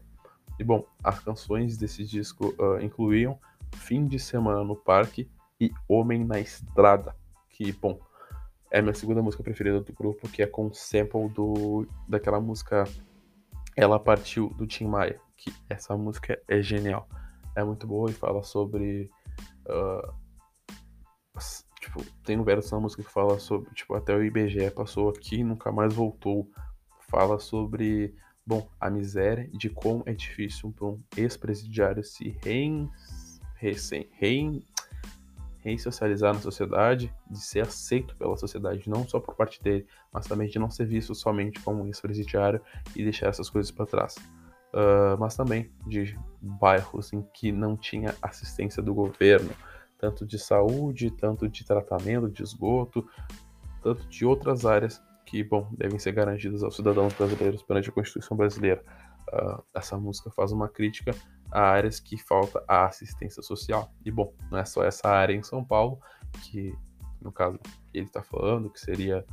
E 0.59 0.65
bom, 0.65 0.87
as 1.03 1.19
canções 1.21 1.79
desse 1.79 2.05
disco 2.05 2.55
uh, 2.59 2.79
incluíam 2.83 3.39
Fim 3.75 4.07
de 4.07 4.19
Semana 4.19 4.63
no 4.63 4.77
Parque 4.77 5.31
e 5.63 5.73
Homem 5.89 6.25
na 6.25 6.41
Estrada, 6.41 7.15
que, 7.49 7.71
bom, 7.73 8.01
é 8.69 8.81
a 8.81 8.83
minha 8.83 8.95
segunda 8.95 9.23
música 9.23 9.45
preferida 9.45 9.81
do 9.81 9.93
grupo, 9.93 10.29
que 10.29 10.43
é 10.43 10.47
com 10.47 10.73
sample 10.73 11.29
do, 11.29 11.87
daquela 12.09 12.41
música 12.41 12.83
Ela 13.77 14.01
Partiu, 14.01 14.49
do 14.51 14.67
Tim 14.67 14.87
Maia, 14.87 15.21
que 15.37 15.55
essa 15.71 15.97
música 15.97 16.37
é 16.49 16.61
genial. 16.61 17.09
É 17.55 17.63
muito 17.63 17.87
boa 17.87 18.11
e 18.11 18.15
fala 18.15 18.43
sobre... 18.43 19.09
Uh, 19.69 20.13
tipo, 21.81 22.03
tem 22.25 22.41
um 22.41 22.43
verso 22.43 22.75
na 22.75 22.81
música 22.81 23.05
que 23.05 23.11
fala 23.11 23.39
sobre, 23.39 23.71
tipo, 23.73 23.95
até 23.95 24.17
o 24.17 24.25
IBGE 24.25 24.69
passou 24.73 25.11
aqui 25.11 25.37
e 25.37 25.45
nunca 25.45 25.71
mais 25.71 25.95
voltou. 25.95 26.51
Fala 27.09 27.39
sobre 27.39 28.17
bom, 28.45 28.69
a 28.81 28.91
miséria 28.91 29.49
de 29.53 29.71
como 29.71 30.03
é 30.07 30.13
difícil 30.13 30.73
para 30.73 30.87
um 30.87 31.01
ex-presidiário 31.17 32.03
se 32.03 32.37
rein, 32.43 32.91
rein, 34.19 34.67
ressocializar 35.63 36.35
na 36.35 36.41
sociedade, 36.41 37.15
de 37.31 37.41
ser 37.41 37.61
aceito 37.61 38.17
pela 38.17 38.37
sociedade, 38.37 38.89
não 38.89 39.07
só 39.07 39.21
por 39.21 39.35
parte 39.35 39.63
dele, 39.63 39.87
mas 40.13 40.27
também 40.27 40.49
de 40.49 40.59
não 40.59 40.71
ser 40.71 40.87
visto 40.87 41.15
somente 41.15 41.61
como 41.61 41.83
um 41.83 41.87
ex-presidiário 41.87 42.61
e 42.97 43.05
deixar 43.05 43.29
essas 43.29 43.49
coisas 43.49 43.71
para 43.71 43.87
trás. 43.87 44.17
Uh, 44.75 45.19
mas 45.19 45.37
também 45.37 45.71
de 45.87 46.19
bairros 46.41 47.13
em 47.13 47.23
que 47.35 47.53
não 47.53 47.77
tinha 47.77 48.15
assistência 48.23 48.83
do 48.83 48.95
governo, 48.95 49.51
tanto 49.99 50.27
de 50.27 50.39
saúde, 50.39 51.11
tanto 51.11 51.49
de 51.49 51.65
tratamento 51.65 52.29
de 52.29 52.43
esgoto, 52.43 53.07
tanto 53.83 54.09
de 54.09 54.25
outras 54.25 54.65
áreas 54.65 55.03
que, 55.27 55.45
bom, 55.45 55.69
devem 55.77 55.99
ser 55.99 56.13
garantidas 56.13 56.63
aos 56.63 56.75
cidadãos 56.75 57.13
brasileiros 57.15 57.63
perante 57.63 57.91
a 57.91 57.93
Constituição 57.93 58.37
brasileira. 58.37 58.83
Uh, 59.33 59.63
essa 59.75 59.97
música 59.97 60.31
faz 60.31 60.51
uma 60.51 60.69
crítica 60.69 61.15
áreas 61.53 62.01
que 62.01 62.17
falta 62.17 62.63
a 62.67 62.87
assistência 62.87 63.43
social. 63.43 63.93
E, 64.05 64.11
bom, 64.11 64.33
não 64.51 64.59
é 64.59 64.65
só 64.65 64.83
essa 64.83 65.09
área 65.09 65.35
em 65.35 65.43
São 65.43 65.65
Paulo, 65.65 66.01
que, 66.45 66.75
no 67.21 67.31
caso, 67.31 67.59
ele 67.93 68.07
está 68.07 68.23
falando, 68.23 68.71
que 68.71 68.81
seria 68.81 69.25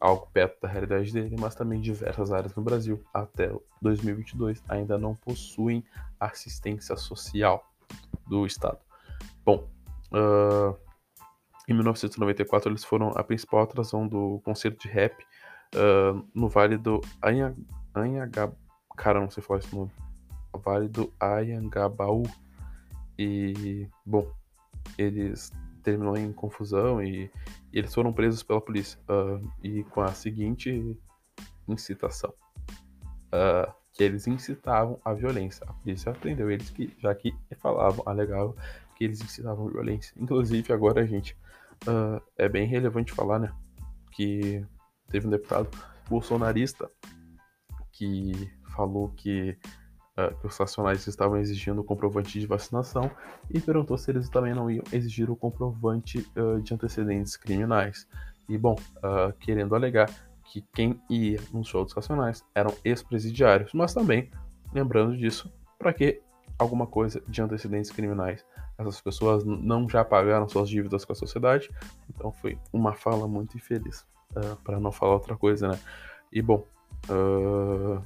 algo 0.00 0.28
perto 0.32 0.60
da 0.60 0.68
realidade 0.68 1.12
dele, 1.12 1.34
mas 1.38 1.54
também 1.54 1.80
diversas 1.80 2.30
áreas 2.30 2.54
no 2.54 2.62
Brasil, 2.62 3.02
até 3.12 3.50
2022, 3.80 4.62
ainda 4.68 4.98
não 4.98 5.14
possuem 5.14 5.82
assistência 6.20 6.96
social 6.96 7.72
do 8.26 8.46
Estado. 8.46 8.78
Bom, 9.44 9.68
uh, 10.12 10.76
em 11.68 11.72
1994 11.72 12.70
eles 12.70 12.84
foram 12.84 13.08
a 13.16 13.24
principal 13.24 13.62
atração 13.62 14.06
do 14.06 14.40
concerto 14.44 14.82
de 14.82 14.88
rap 14.88 15.22
uh, 15.74 16.26
no 16.34 16.48
Vale 16.48 16.76
do 16.76 17.00
Anhangabaú. 17.94 18.56
Cara, 18.96 19.20
não 19.20 19.30
sei 19.30 19.42
falar 19.42 19.60
esse 19.60 19.74
nome. 19.74 19.90
Vale 20.58 20.88
do 20.88 21.12
Anhangabaú. 21.20 22.24
E, 23.18 23.88
bom, 24.04 24.30
eles 24.98 25.52
terminou 25.82 26.16
em 26.16 26.32
confusão 26.32 27.02
e, 27.02 27.30
e 27.72 27.78
eles 27.78 27.94
foram 27.94 28.12
presos 28.12 28.42
pela 28.42 28.60
polícia. 28.60 28.98
Uh, 29.08 29.50
e 29.62 29.84
com 29.84 30.00
a 30.00 30.12
seguinte 30.12 30.98
incitação. 31.68 32.32
Uh, 33.28 33.72
que 33.94 34.02
eles 34.02 34.26
incitavam 34.26 35.00
a 35.04 35.14
violência. 35.14 35.64
A 35.68 35.72
polícia 35.72 36.12
prendeu 36.12 36.50
eles 36.50 36.68
que, 36.70 36.94
já 36.98 37.14
que 37.14 37.32
falavam, 37.56 38.02
alegavam 38.06 38.54
que 38.96 39.04
eles 39.04 39.20
incitavam 39.20 39.68
violência. 39.68 40.12
Inclusive, 40.18 40.72
agora 40.72 41.06
gente 41.06 41.36
uh, 41.86 42.20
é 42.36 42.48
bem 42.48 42.66
relevante 42.66 43.12
falar, 43.12 43.38
né? 43.38 43.52
Que 44.10 44.64
teve 45.08 45.26
um 45.26 45.30
deputado 45.30 45.68
bolsonarista 46.08 46.90
que 47.92 48.50
falou 48.74 49.10
que, 49.10 49.56
uh, 50.16 50.34
que 50.40 50.46
os 50.46 50.58
nacionais 50.58 51.06
estavam 51.06 51.36
exigindo 51.36 51.80
o 51.80 51.84
comprovante 51.84 52.38
de 52.38 52.46
vacinação 52.46 53.10
e 53.50 53.60
perguntou 53.60 53.96
se 53.98 54.10
eles 54.10 54.28
também 54.28 54.54
não 54.54 54.70
iam 54.70 54.84
exigir 54.92 55.30
o 55.30 55.36
comprovante 55.36 56.26
uh, 56.36 56.60
de 56.60 56.74
antecedentes 56.74 57.36
criminais. 57.36 58.08
E, 58.46 58.58
bom, 58.58 58.76
querendo 59.40 59.74
alegar 59.74 60.06
que 60.44 60.60
quem 60.74 61.00
ia 61.08 61.40
nos 61.50 61.66
shows 61.66 61.86
dos 61.86 61.94
racionais 61.94 62.44
eram 62.54 62.74
ex-presidiários, 62.84 63.72
mas 63.72 63.94
também, 63.94 64.30
lembrando 64.70 65.16
disso, 65.16 65.50
para 65.78 65.94
que 65.94 66.20
alguma 66.58 66.86
coisa 66.86 67.22
de 67.26 67.40
antecedentes 67.40 67.90
criminais 67.90 68.44
essas 68.78 69.00
pessoas 69.00 69.44
não 69.44 69.88
já 69.88 70.04
pagaram 70.04 70.48
suas 70.48 70.68
dívidas 70.68 71.04
com 71.04 71.12
a 71.12 71.16
sociedade. 71.16 71.70
Então 72.10 72.32
foi 72.32 72.58
uma 72.72 72.92
fala 72.92 73.26
muito 73.28 73.56
infeliz, 73.56 74.06
uh, 74.36 74.56
para 74.64 74.80
não 74.80 74.90
falar 74.90 75.14
outra 75.14 75.36
coisa, 75.36 75.68
né? 75.68 75.78
E 76.32 76.42
bom, 76.42 76.66
uh, 77.08 78.02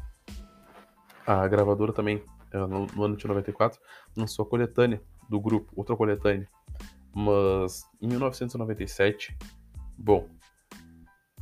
a 1.29 1.47
gravadora 1.47 1.93
também, 1.93 2.25
no, 2.55 2.87
no, 2.87 3.05
ano 3.05 3.15
de 3.15 3.29
94, 3.29 3.79
lançou 4.17 4.47
a 4.47 4.49
coletânea 4.49 5.03
do 5.29 5.39
grupo, 5.39 5.71
outra 5.77 5.95
coletânea. 5.95 6.49
Mas 7.15 7.87
em 8.01 8.09
1997, 8.09 9.37
bom, 9.99 10.27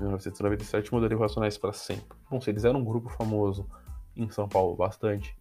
em 0.01 0.03
1997 0.03 0.93
mudaria 0.93 1.17
o 1.17 1.21
Racionais 1.21 1.57
para 1.57 1.73
sempre. 1.73 2.19
Bom, 2.29 2.41
se 2.41 2.51
eles 2.51 2.65
eram 2.65 2.81
um 2.81 2.85
grupo 2.85 3.09
famoso 3.11 3.65
em 4.17 4.29
São 4.29 4.49
Paulo 4.49 4.75
bastante 4.75 5.37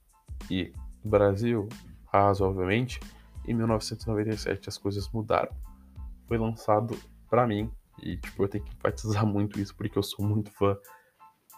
e 0.52 0.72
Brasil 1.04 1.68
razoavelmente, 2.06 3.00
em 3.48 3.54
1997 3.56 4.70
as 4.70 4.78
coisas 4.78 5.10
mudaram. 5.10 5.52
Foi 6.28 6.38
lançado 6.38 6.96
para 7.28 7.48
mim, 7.48 7.72
e 8.00 8.18
tipo, 8.18 8.44
eu 8.44 8.48
tenho 8.48 8.64
que 8.64 8.76
enfatizar 8.76 9.26
muito 9.26 9.60
isso 9.60 9.76
porque 9.76 9.98
eu 9.98 10.04
sou 10.04 10.24
muito 10.24 10.52
fã, 10.52 10.78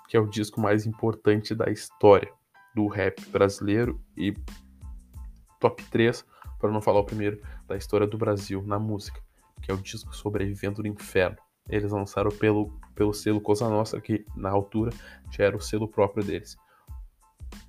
que 0.08 0.16
é 0.16 0.20
o 0.22 0.30
disco 0.30 0.62
mais 0.62 0.86
importante 0.86 1.54
da 1.54 1.70
história 1.70 2.37
do 2.78 2.86
rap 2.86 3.20
brasileiro 3.32 4.00
e 4.16 4.36
top 5.60 5.84
3, 5.86 6.24
para 6.60 6.72
não 6.72 6.80
falar 6.80 7.00
o 7.00 7.04
primeiro, 7.04 7.42
da 7.68 7.76
história 7.76 8.06
do 8.06 8.20
Brasil 8.20 8.62
na 8.62 8.78
música, 8.78 9.20
que 9.64 9.72
é 9.72 9.74
o 9.74 9.78
disco 9.78 10.16
Sobrevivendo 10.16 10.84
no 10.84 10.88
Inferno. 10.88 11.38
Eles 11.68 11.92
lançaram 11.92 12.30
pelo, 12.30 12.72
pelo 12.94 13.16
selo 13.16 13.42
Cosa 13.42 13.68
Nostra, 13.68 14.00
que 14.00 14.24
na 14.36 14.52
altura 14.52 14.92
já 15.32 15.46
era 15.46 15.58
o 15.58 15.60
selo 15.60 15.88
próprio 15.88 16.24
deles. 16.24 16.56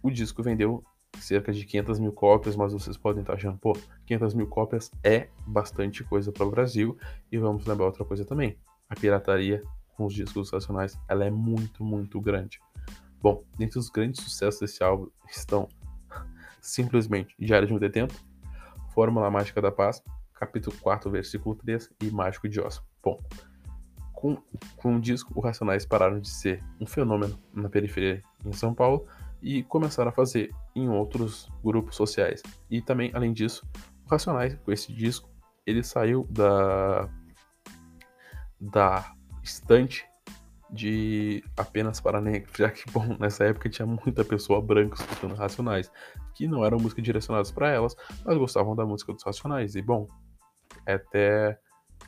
O 0.03 0.11
disco 0.11 0.43
vendeu 0.43 0.85
cerca 1.19 1.55
de 1.55 1.65
500 1.65 1.99
mil 2.01 2.13
cópias, 2.13 2.55
mas 2.55 2.75
vocês 2.75 2.99
podem 2.99 3.23
estar 3.23 3.33
achando, 3.33 3.57
pô, 3.57 3.73
500 4.05 4.35
mil 4.35 4.47
cópias 4.47 4.91
é 5.03 5.29
bastante 5.47 6.05
coisa 6.05 6.31
para 6.31 6.45
o 6.45 6.51
Brasil. 6.51 6.99
E 7.33 7.39
vamos 7.39 7.65
lembrar 7.65 7.87
outra 7.87 8.05
coisa 8.05 8.27
também: 8.27 8.59
a 8.91 8.95
pirataria 8.95 9.63
com 9.97 10.05
os 10.05 10.13
discos 10.13 10.53
nacionais 10.53 11.01
ela 11.09 11.25
é 11.25 11.31
muito, 11.31 11.83
muito 11.83 12.21
grande. 12.21 12.61
Bom, 13.21 13.45
dentre 13.57 13.79
os 13.79 13.91
grandes 13.91 14.23
sucessos 14.23 14.61
desse 14.61 14.83
álbum 14.83 15.09
estão 15.29 15.69
simplesmente 16.61 17.35
Diário 17.39 17.67
de 17.67 17.75
um 17.75 17.79
Detento, 17.79 18.15
Fórmula 18.95 19.31
Mágica 19.31 19.61
da 19.61 19.73
Paz, 19.73 20.03
capítulo 20.35 20.77
4, 20.81 21.11
versículo 21.11 21.57
3 21.57 21.91
e 22.03 22.11
Mágico 22.11 22.49
de 22.49 22.61
Oz. 22.61 22.81
Bom, 23.03 23.21
com, 24.13 24.37
com 24.77 24.97
o 24.97 25.01
disco, 25.01 25.33
os 25.37 25.45
Racionais 25.45 25.85
pararam 25.85 26.21
de 26.21 26.29
ser 26.29 26.63
um 26.81 26.87
fenômeno 26.87 27.39
na 27.53 27.69
periferia 27.69 28.23
em 28.45 28.53
São 28.53 28.75
Paulo 28.75 29.07
e 29.43 29.63
começaram 29.65 30.11
a 30.11 30.13
fazer 30.13 30.51
em 30.75 30.89
outros 30.89 31.49
grupos 31.63 31.97
sociais. 31.97 32.43
E 32.71 32.81
também, 32.81 33.11
além 33.15 33.33
disso, 33.33 33.69
o 34.05 34.09
Racionais, 34.11 34.57
com 34.65 34.73
esse 34.73 34.93
disco, 34.93 35.29
ele 35.67 35.83
saiu 35.83 36.27
da, 36.31 37.09
da 38.61 39.13
estante 39.43 40.05
de 40.71 41.43
apenas 41.57 42.01
para 42.01 42.21
negros, 42.21 42.53
já 42.57 42.71
que, 42.71 42.91
bom, 42.91 43.17
nessa 43.19 43.45
época 43.45 43.69
tinha 43.69 43.87
muita 43.87 44.25
pessoa 44.25 44.61
branca 44.61 44.97
escutando 44.97 45.35
Racionais, 45.35 45.91
que 46.35 46.47
não 46.47 46.65
eram 46.65 46.79
músicas 46.79 47.05
direcionadas 47.05 47.51
para 47.51 47.71
elas, 47.71 47.97
mas 48.25 48.37
gostavam 48.37 48.77
da 48.77 48.85
música 48.85 49.13
dos 49.13 49.23
Racionais. 49.23 49.75
E, 49.75 49.83
bom, 49.83 50.07
é 50.87 50.95
até 50.95 51.59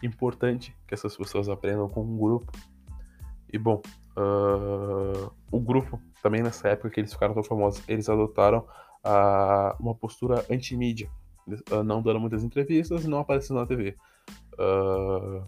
importante 0.02 0.76
que 0.86 0.94
essas 0.94 1.16
pessoas 1.16 1.48
aprendam 1.48 1.88
com 1.88 2.02
um 2.02 2.18
grupo. 2.18 2.52
E, 3.52 3.58
bom, 3.58 3.80
uh, 4.16 5.32
o 5.50 5.60
grupo 5.60 6.00
também 6.22 6.42
nessa 6.42 6.68
época 6.68 6.90
que 6.90 7.00
eles 7.00 7.12
ficaram 7.12 7.34
tão 7.34 7.42
famosos, 7.42 7.82
eles 7.88 8.08
adotaram 8.08 8.60
uh, 9.04 9.74
uma 9.80 9.94
postura 9.94 10.44
anti-mídia, 10.50 11.10
uh, 11.70 11.82
não 11.82 12.02
dando 12.02 12.20
muitas 12.20 12.44
entrevistas 12.44 13.04
e 13.04 13.08
não 13.08 13.18
aparecendo 13.18 13.58
na 13.58 13.66
TV. 13.66 13.96
Uh... 14.54 15.44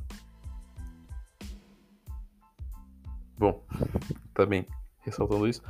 Bom, 3.42 3.60
também 4.32 4.68
ressaltando 5.00 5.48
isso, 5.48 5.60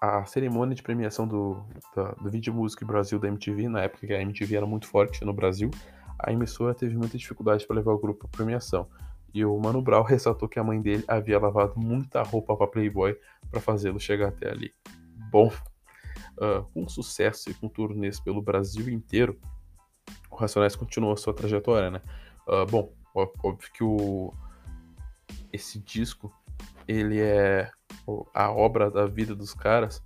a 0.00 0.24
cerimônia 0.24 0.74
de 0.74 0.82
premiação 0.82 1.28
do, 1.28 1.62
da, 1.94 2.12
do 2.12 2.30
Vídeo 2.30 2.54
Música 2.54 2.86
Brasil 2.86 3.18
da 3.18 3.28
MTV, 3.28 3.68
na 3.68 3.82
época 3.82 4.06
que 4.06 4.14
a 4.14 4.22
MTV 4.22 4.56
era 4.56 4.64
muito 4.64 4.86
forte 4.86 5.22
no 5.26 5.34
Brasil, 5.34 5.70
a 6.18 6.32
emissora 6.32 6.74
teve 6.74 6.96
muita 6.96 7.18
dificuldade 7.18 7.66
para 7.66 7.76
levar 7.76 7.92
o 7.92 7.98
grupo 7.98 8.24
à 8.24 8.28
premiação. 8.34 8.88
E 9.34 9.44
o 9.44 9.54
Mano 9.58 9.82
Brown 9.82 10.02
ressaltou 10.02 10.48
que 10.48 10.58
a 10.58 10.64
mãe 10.64 10.80
dele 10.80 11.04
havia 11.06 11.38
lavado 11.38 11.74
muita 11.76 12.22
roupa 12.22 12.56
para 12.56 12.66
Playboy 12.66 13.14
para 13.50 13.60
fazê-lo 13.60 14.00
chegar 14.00 14.28
até 14.28 14.50
ali. 14.50 14.72
Bom, 15.30 15.52
uh, 16.38 16.64
com 16.72 16.88
sucesso 16.88 17.50
e 17.50 17.54
com 17.54 17.68
turnês 17.68 18.18
pelo 18.18 18.40
Brasil 18.40 18.88
inteiro, 18.88 19.38
o 20.30 20.36
Racionais 20.36 20.74
continuou 20.74 21.12
a 21.12 21.16
sua 21.18 21.34
trajetória, 21.34 21.90
né? 21.90 22.00
Uh, 22.48 22.64
bom, 22.64 22.90
óbvio 23.14 23.70
que 23.74 23.84
o, 23.84 24.32
esse 25.52 25.78
disco 25.78 26.32
ele 26.86 27.20
é 27.20 27.70
a 28.34 28.50
obra 28.50 28.90
da 28.90 29.06
vida 29.06 29.34
dos 29.34 29.54
caras, 29.54 30.02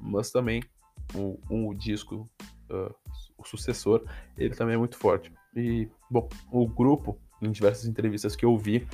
mas 0.00 0.30
também 0.30 0.62
o, 1.14 1.38
o 1.48 1.74
disco, 1.74 2.28
uh, 2.70 2.94
o 3.36 3.44
sucessor, 3.44 4.04
ele 4.36 4.54
também 4.54 4.74
é 4.74 4.78
muito 4.78 4.96
forte. 4.96 5.32
E, 5.54 5.88
bom, 6.10 6.28
o 6.50 6.66
grupo 6.66 7.18
em 7.40 7.50
diversas 7.50 7.86
entrevistas 7.86 8.34
que 8.34 8.44
eu 8.44 8.56
vi, 8.58 8.88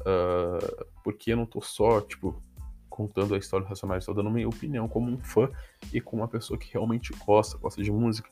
uh, 0.00 0.86
porque 1.04 1.32
eu 1.32 1.36
não 1.36 1.46
tô 1.46 1.60
só, 1.60 2.00
tipo, 2.00 2.42
contando 2.88 3.34
a 3.34 3.38
história 3.38 3.66
do 3.66 3.68
Racionais, 3.68 4.02
estou 4.02 4.14
dando 4.14 4.30
minha 4.30 4.48
opinião 4.48 4.88
como 4.88 5.10
um 5.10 5.18
fã 5.18 5.50
e 5.92 6.00
como 6.00 6.22
uma 6.22 6.28
pessoa 6.28 6.58
que 6.58 6.72
realmente 6.72 7.12
gosta, 7.24 7.58
gosta 7.58 7.82
de 7.82 7.92
música. 7.92 8.30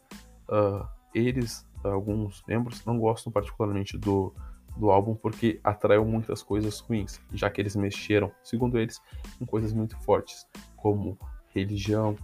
Uh, 0.48 0.86
eles, 1.14 1.66
alguns 1.82 2.42
membros, 2.48 2.84
não 2.84 2.98
gostam 2.98 3.30
particularmente 3.30 3.98
do, 3.98 4.34
do 4.76 4.90
álbum 4.90 5.14
porque 5.14 5.60
atraiu 5.62 6.04
muitas 6.04 6.42
coisas 6.42 6.80
ruins, 6.80 7.20
já 7.32 7.48
que 7.48 7.60
eles 7.60 7.76
mexeram, 7.76 8.32
segundo 8.42 8.78
eles, 8.78 9.00
em 9.40 9.44
coisas 9.44 9.72
muito 9.72 9.96
fortes, 10.02 10.46
como 10.76 11.18
religião, 11.48 12.16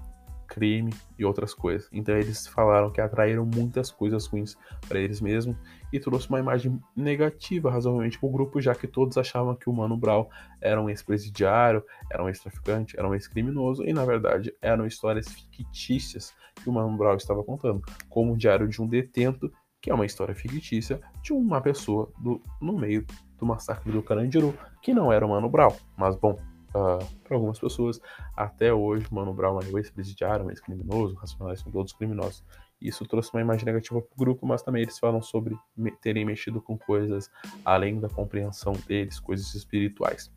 crime 0.51 0.93
e 1.17 1.25
outras 1.25 1.55
coisas. 1.55 1.89
Então 1.93 2.17
eles 2.17 2.47
falaram 2.49 2.91
que 2.91 3.01
atraíram 3.01 3.47
muitas 3.47 3.91
coisas 3.93 4.27
ruins 4.27 4.57
para 4.89 4.99
eles 4.99 5.21
mesmos 5.21 5.57
e 5.93 6.01
trouxe 6.01 6.29
uma 6.29 6.41
imagem 6.41 6.79
negativa 6.95 7.71
razoavelmente 7.71 8.19
para 8.19 8.29
o 8.29 8.33
grupo, 8.33 8.61
já 8.61 8.75
que 8.75 8.89
todos 8.89 9.17
achavam 9.17 9.55
que 9.55 9.71
o 9.71 9.73
Mano 9.73 9.97
Brown 9.97 10.27
era 10.61 10.83
um 10.83 10.91
ex-presidiário, 10.91 11.85
era 12.11 12.23
um 12.23 12.29
ex-traficante, 12.29 12.99
era 12.99 13.09
um 13.09 13.15
ex-criminoso 13.15 13.85
e 13.85 13.93
na 13.93 14.05
verdade 14.05 14.53
eram 14.61 14.85
histórias 14.85 15.29
fictícias 15.29 16.35
que 16.57 16.69
o 16.69 16.73
Mano 16.73 16.97
Brown 16.97 17.17
estava 17.17 17.45
contando, 17.45 17.81
como 18.09 18.33
o 18.33 18.37
diário 18.37 18.69
de 18.69 18.83
um 18.83 18.89
detento, 18.89 19.51
que 19.81 19.91
é 19.91 19.95
uma 19.95 20.07
história 20.07 20.35
fictícia 20.35 21.01
de 21.23 21.33
uma 21.33 21.61
pessoa 21.61 22.13
do, 22.19 22.41
no 22.61 22.79
meio 22.79 23.05
do 23.39 23.47
massacre 23.47 23.91
do 23.91 24.03
Carandiru, 24.03 24.55
que 24.83 24.93
não 24.93 25.13
era 25.13 25.25
o 25.25 25.31
Mano 25.31 25.49
Brown, 25.49 25.75
mas 25.97 26.15
bom, 26.17 26.33
uh, 26.33 26.39
ah, 26.75 26.99
para 27.25 27.37
algumas 27.37 27.59
pessoas. 27.59 28.01
Até 28.37 28.73
hoje, 28.73 29.07
Mano 29.11 29.33
Brown 29.33 29.59
é 29.61 29.65
um 29.67 29.79
ex-presidiário, 29.79 30.45
um 30.45 30.51
ex-criminoso, 30.51 31.15
Racionais 31.15 31.61
são 31.61 31.73
todos 31.73 31.93
criminosos. 31.93 32.45
Isso 32.81 33.07
trouxe 33.07 33.31
uma 33.33 33.43
imagem 33.43 33.65
negativa 33.65 34.01
para 34.01 34.15
o 34.15 34.19
grupo, 34.19 34.47
mas 34.47 34.63
também 34.63 34.83
eles 34.83 34.99
falam 34.99 35.21
sobre 35.21 35.57
me 35.77 35.91
terem 35.91 36.25
mexido 36.25 36.61
com 36.61 36.79
coisas 36.79 37.31
além 37.65 38.01
da 38.01 38.09
compreensão 38.09 38.73
deles, 38.87 39.19
coisas 39.19 39.55
espirituais. 39.55 40.33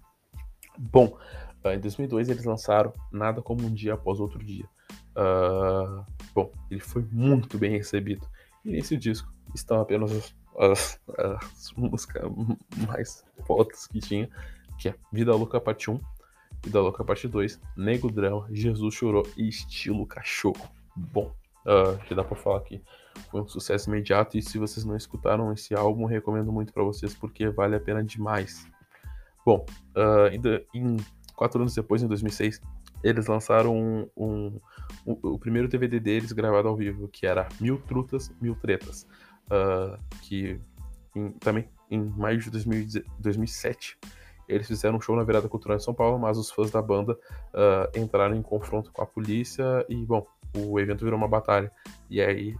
Bom, 0.78 1.18
uh, 1.64 1.70
em 1.70 1.80
2002 1.80 2.30
eles 2.30 2.46
lançaram 2.46 2.94
Nada 3.12 3.42
Como 3.42 3.66
Um 3.66 3.74
Dia 3.74 3.94
Após 3.94 4.20
Outro 4.20 4.44
Dia. 4.44 4.66
Uh, 5.16 6.04
bom, 6.34 6.52
ele 6.70 6.80
foi 6.80 7.06
muito 7.12 7.58
bem 7.58 7.72
recebido. 7.72 8.28
E 8.65 8.72
nesse 8.72 8.98
disco 8.98 9.32
estão 9.53 9.82
apenas 9.82 10.12
as, 10.12 10.36
as, 10.58 11.01
as 11.17 11.74
músicas 11.75 12.24
mais 12.88 13.24
fodas 13.46 13.88
que 13.88 14.00
tinha, 14.00 14.29
que 14.77 14.89
é 14.89 14.96
Vida 15.12 15.36
Louca 15.36 15.60
Parte 15.60 15.91
1, 15.91 16.00
Vida 16.63 16.82
Louca 16.82 17.03
Parte 17.03 17.27
2, 17.27 17.60
Nego 17.75 18.12
Drama, 18.12 18.48
Jesus 18.51 18.96
Chorou 18.96 19.27
e 19.36 19.48
Estilo 19.48 20.05
Cachorro. 20.08 20.70
Bom, 20.96 21.36
uh, 21.65 21.98
que 22.05 22.15
dá 22.15 22.24
pra 22.24 22.36
falar 22.36 22.58
aqui. 22.58 22.82
Foi 23.29 23.41
um 23.41 23.48
sucesso 23.48 23.89
imediato 23.89 24.38
e 24.38 24.41
se 24.41 24.58
vocês 24.58 24.86
não 24.86 24.96
escutaram 24.96 25.51
esse 25.51 25.74
álbum, 25.74 26.05
recomendo 26.05 26.51
muito 26.51 26.74
para 26.74 26.84
vocês 26.84 27.13
porque 27.13 27.50
vale 27.50 27.75
a 27.75 27.79
pena 27.79 28.03
demais. 28.03 28.67
Bom, 29.46 29.65
uh, 29.96 30.29
ainda 30.32 30.65
em 30.74 30.98
quatro 31.36 31.60
anos 31.60 31.75
depois, 31.75 32.01
em 32.01 32.08
2006, 32.08 32.62
eles 33.04 33.28
lançaram 33.28 33.76
um, 33.76 34.10
um, 34.16 34.60
o 35.06 35.38
primeiro 35.38 35.68
DVD 35.68 36.00
deles 36.00 36.32
gravado 36.32 36.68
ao 36.68 36.76
vivo, 36.76 37.08
que 37.08 37.26
era 37.28 37.50
Mil 37.60 37.78
Trutas, 37.80 38.32
Mil 38.42 38.56
Tretas, 38.56 39.08
uh, 39.48 40.02
que 40.22 40.60
em, 41.16 41.32
também 41.34 41.70
em 41.92 42.02
maio 42.02 42.40
de 42.40 42.50
2000, 42.50 43.04
2007 43.20 43.98
eles 44.48 44.68
fizeram 44.68 44.98
um 44.98 45.02
show 45.02 45.16
na 45.16 45.24
Virada 45.24 45.48
Cultural 45.48 45.78
em 45.78 45.82
São 45.82 45.94
Paulo, 45.94 46.20
mas 46.20 46.38
os 46.38 46.52
fãs 46.52 46.72
da 46.72 46.82
banda 46.82 47.14
uh, 47.14 48.00
entraram 48.00 48.36
em 48.36 48.42
confronto 48.42 48.92
com 48.92 49.02
a 49.02 49.06
polícia 49.06 49.86
e, 49.88 50.06
bom, 50.06 50.26
o 50.56 50.80
evento 50.80 51.04
virou 51.04 51.18
uma 51.18 51.28
batalha. 51.28 51.72
E 52.10 52.22
aí, 52.22 52.56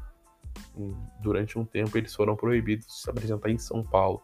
durante 1.22 1.60
um 1.60 1.66
tempo, 1.66 1.98
eles 1.98 2.16
foram 2.16 2.36
proibidos 2.36 2.88
de 2.88 2.94
se 2.94 3.10
apresentar 3.10 3.50
em 3.50 3.58
São 3.58 3.84
Paulo. 3.84 4.22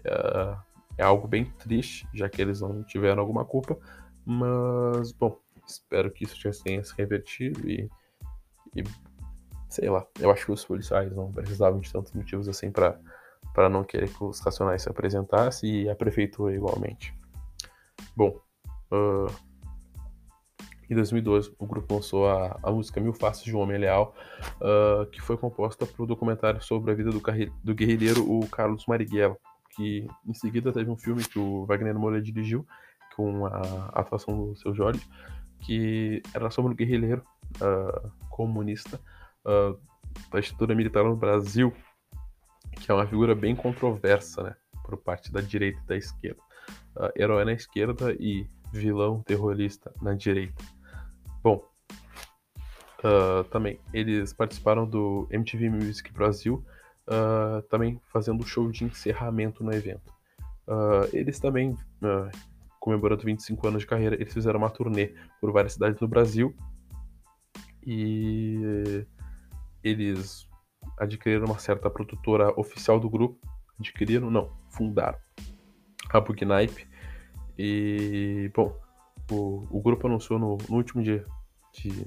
Uh, 0.00 0.56
é 0.98 1.02
algo 1.02 1.26
bem 1.26 1.44
triste, 1.44 2.06
já 2.12 2.28
que 2.28 2.42
eles 2.42 2.60
não 2.60 2.82
tiveram 2.82 3.20
alguma 3.20 3.44
culpa, 3.44 3.78
mas, 4.26 5.12
bom, 5.12 5.38
espero 5.68 6.10
que 6.10 6.24
isso 6.24 6.40
já 6.40 6.50
tenha 6.62 6.82
se 6.82 6.94
revertido 6.96 7.68
e, 7.68 7.88
e 8.74 8.84
sei 9.68 9.90
lá, 9.90 10.06
eu 10.18 10.30
acho 10.30 10.46
que 10.46 10.52
os 10.52 10.64
policiais 10.64 11.14
não 11.14 11.30
precisavam 11.30 11.80
de 11.80 11.92
tantos 11.92 12.12
motivos 12.12 12.48
assim 12.48 12.70
para 12.70 12.98
para 13.54 13.68
não 13.68 13.82
querer 13.82 14.08
que 14.08 14.22
os 14.22 14.40
Racionais 14.40 14.82
se 14.82 14.88
apresentassem 14.88 15.82
e 15.82 15.88
a 15.88 15.96
prefeitura 15.96 16.54
igualmente. 16.54 17.12
Bom, 18.14 18.40
uh, 18.92 19.32
em 20.88 20.94
2012 20.94 21.54
o 21.58 21.66
grupo 21.66 21.94
lançou 21.94 22.28
a, 22.28 22.58
a 22.62 22.70
música 22.70 23.00
Mil 23.00 23.12
Faces 23.12 23.42
de 23.44 23.56
um 23.56 23.58
Homem 23.58 23.78
Leal, 23.78 24.14
uh, 24.60 25.06
que 25.10 25.20
foi 25.20 25.36
composta 25.36 25.86
para 25.86 26.02
o 26.02 26.06
documentário 26.06 26.62
sobre 26.62 26.92
a 26.92 26.94
vida 26.94 27.10
do, 27.10 27.20
do 27.64 27.74
guerrilheiro 27.74 28.22
o 28.30 28.46
Carlos 28.48 28.86
Marighella, 28.86 29.36
que 29.74 30.06
em 30.26 30.34
seguida 30.34 30.72
teve 30.72 30.90
um 30.90 30.96
filme 30.96 31.24
que 31.24 31.38
o 31.38 31.66
Wagner 31.66 31.98
Moura 31.98 32.22
dirigiu, 32.22 32.66
com 33.16 33.46
a 33.46 33.90
atuação 33.92 34.36
do 34.36 34.56
seu 34.56 34.72
Jorge, 34.72 35.04
que 35.60 36.22
era 36.34 36.50
sobre 36.50 36.72
o 36.72 36.76
guerrilheiro 36.76 37.22
uh, 37.56 38.10
comunista 38.28 39.00
da 40.30 40.38
estrutura 40.38 40.74
militar 40.74 41.04
no 41.04 41.16
Brasil, 41.16 41.72
que 42.72 42.90
é 42.90 42.94
uma 42.94 43.06
figura 43.06 43.34
bem 43.34 43.56
controversa, 43.56 44.42
né? 44.42 44.56
Por 44.84 44.96
parte 44.98 45.32
da 45.32 45.40
direita 45.40 45.80
e 45.84 45.86
da 45.86 45.96
esquerda. 45.96 46.40
Uh, 46.96 47.10
herói 47.16 47.44
na 47.44 47.52
esquerda 47.52 48.12
e 48.18 48.46
vilão 48.72 49.22
terrorista 49.22 49.92
na 50.00 50.14
direita. 50.14 50.62
Bom, 51.42 51.64
uh, 53.04 53.44
também 53.50 53.80
eles 53.92 54.32
participaram 54.32 54.86
do 54.86 55.26
MTV 55.30 55.70
Music 55.70 56.12
Brasil, 56.12 56.64
uh, 57.06 57.62
também 57.68 58.00
fazendo 58.12 58.46
show 58.46 58.70
de 58.70 58.84
encerramento 58.84 59.62
no 59.64 59.72
evento. 59.72 60.12
Uh, 60.66 61.08
eles 61.12 61.38
também, 61.38 61.76
comemorando 62.78 63.24
25 63.24 63.66
anos 63.66 63.82
de 63.82 63.86
carreira, 63.86 64.14
eles 64.16 64.32
fizeram 64.32 64.58
uma 64.58 64.70
turnê 64.70 65.14
por 65.40 65.52
várias 65.52 65.74
cidades 65.74 66.00
no 66.00 66.08
Brasil 66.08 66.54
e 67.86 69.06
eles 69.82 70.48
adquiriram 70.98 71.46
uma 71.46 71.58
certa 71.58 71.88
produtora 71.88 72.52
oficial 72.58 72.98
do 73.00 73.08
grupo. 73.08 73.38
Adquiriram? 73.78 74.30
Não, 74.30 74.52
fundaram. 74.70 75.18
A 76.10 76.20
Bugnipe. 76.20 76.88
E, 77.56 78.50
bom, 78.54 78.78
o, 79.30 79.66
o 79.70 79.80
grupo 79.80 80.06
anunciou 80.06 80.38
no, 80.38 80.58
no 80.68 80.76
último 80.76 81.02
dia 81.02 81.24
de. 81.72 82.06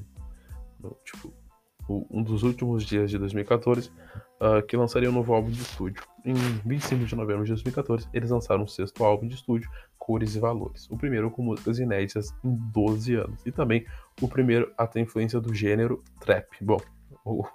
No, 0.80 0.98
tipo, 1.04 1.34
o, 1.88 2.06
um 2.10 2.24
dos 2.24 2.44
últimos 2.44 2.84
dias 2.86 3.10
de 3.10 3.18
2014 3.18 3.90
uh, 3.90 3.94
ah, 4.40 4.62
que 4.62 4.78
lançaria 4.78 5.10
um 5.10 5.14
novo 5.14 5.34
álbum 5.34 5.50
de 5.50 5.62
estúdio. 5.62 6.04
Em 6.26 6.34
25 6.66 7.06
de 7.06 7.16
novembro 7.16 7.44
de 7.44 7.50
2014, 7.52 8.08
eles 8.14 8.30
lançaram 8.30 8.64
um 8.64 8.68
sexto 8.68 9.04
álbum 9.04 9.28
de 9.28 9.36
estúdio, 9.36 9.70
Cores 10.02 10.36
e 10.36 10.40
Valores. 10.40 10.90
O 10.90 10.98
primeiro 10.98 11.30
com 11.30 11.44
músicas 11.44 11.78
inéditas 11.78 12.34
em 12.44 12.56
12 12.74 13.14
anos. 13.14 13.46
E 13.46 13.52
também 13.52 13.86
o 14.20 14.28
primeiro 14.28 14.74
a 14.76 14.88
ter 14.88 15.00
influência 15.00 15.40
do 15.40 15.54
gênero 15.54 16.04
trap. 16.20 16.48
Bom, 16.60 16.82
o, 17.24 17.46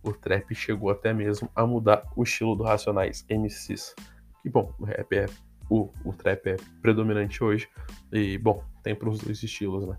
o 0.00 0.12
trap 0.12 0.54
chegou 0.54 0.90
até 0.90 1.12
mesmo 1.12 1.50
a 1.56 1.66
mudar 1.66 2.04
o 2.14 2.22
estilo 2.22 2.54
do 2.54 2.62
Racionais 2.62 3.26
MCs. 3.28 3.96
Que 4.40 4.48
bom, 4.48 4.72
o 4.78 4.84
rap 4.84 5.12
é. 5.12 5.26
O, 5.68 5.90
o 6.04 6.12
trap 6.12 6.46
é 6.46 6.56
predominante 6.80 7.42
hoje. 7.42 7.68
E, 8.12 8.38
bom, 8.38 8.62
tem 8.84 8.94
para 8.94 9.08
os 9.08 9.18
dois 9.18 9.42
estilos, 9.42 9.84
né? 9.84 9.98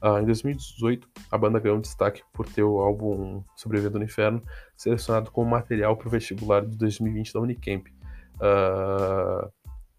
Uh, 0.00 0.18
em 0.20 0.24
2018, 0.26 1.08
a 1.32 1.36
banda 1.36 1.58
ganhou 1.58 1.78
um 1.78 1.80
destaque 1.80 2.22
por 2.32 2.46
ter 2.46 2.62
o 2.62 2.78
álbum 2.78 3.42
Sobrevivendo 3.56 3.98
no 3.98 4.04
Inferno 4.04 4.42
selecionado 4.76 5.32
como 5.32 5.50
material 5.50 5.96
para 5.96 6.06
o 6.06 6.10
vestibular 6.10 6.64
de 6.64 6.76
2020 6.76 7.32
da 7.34 7.40
Unicamp. 7.40 7.92
Uh, 8.36 9.52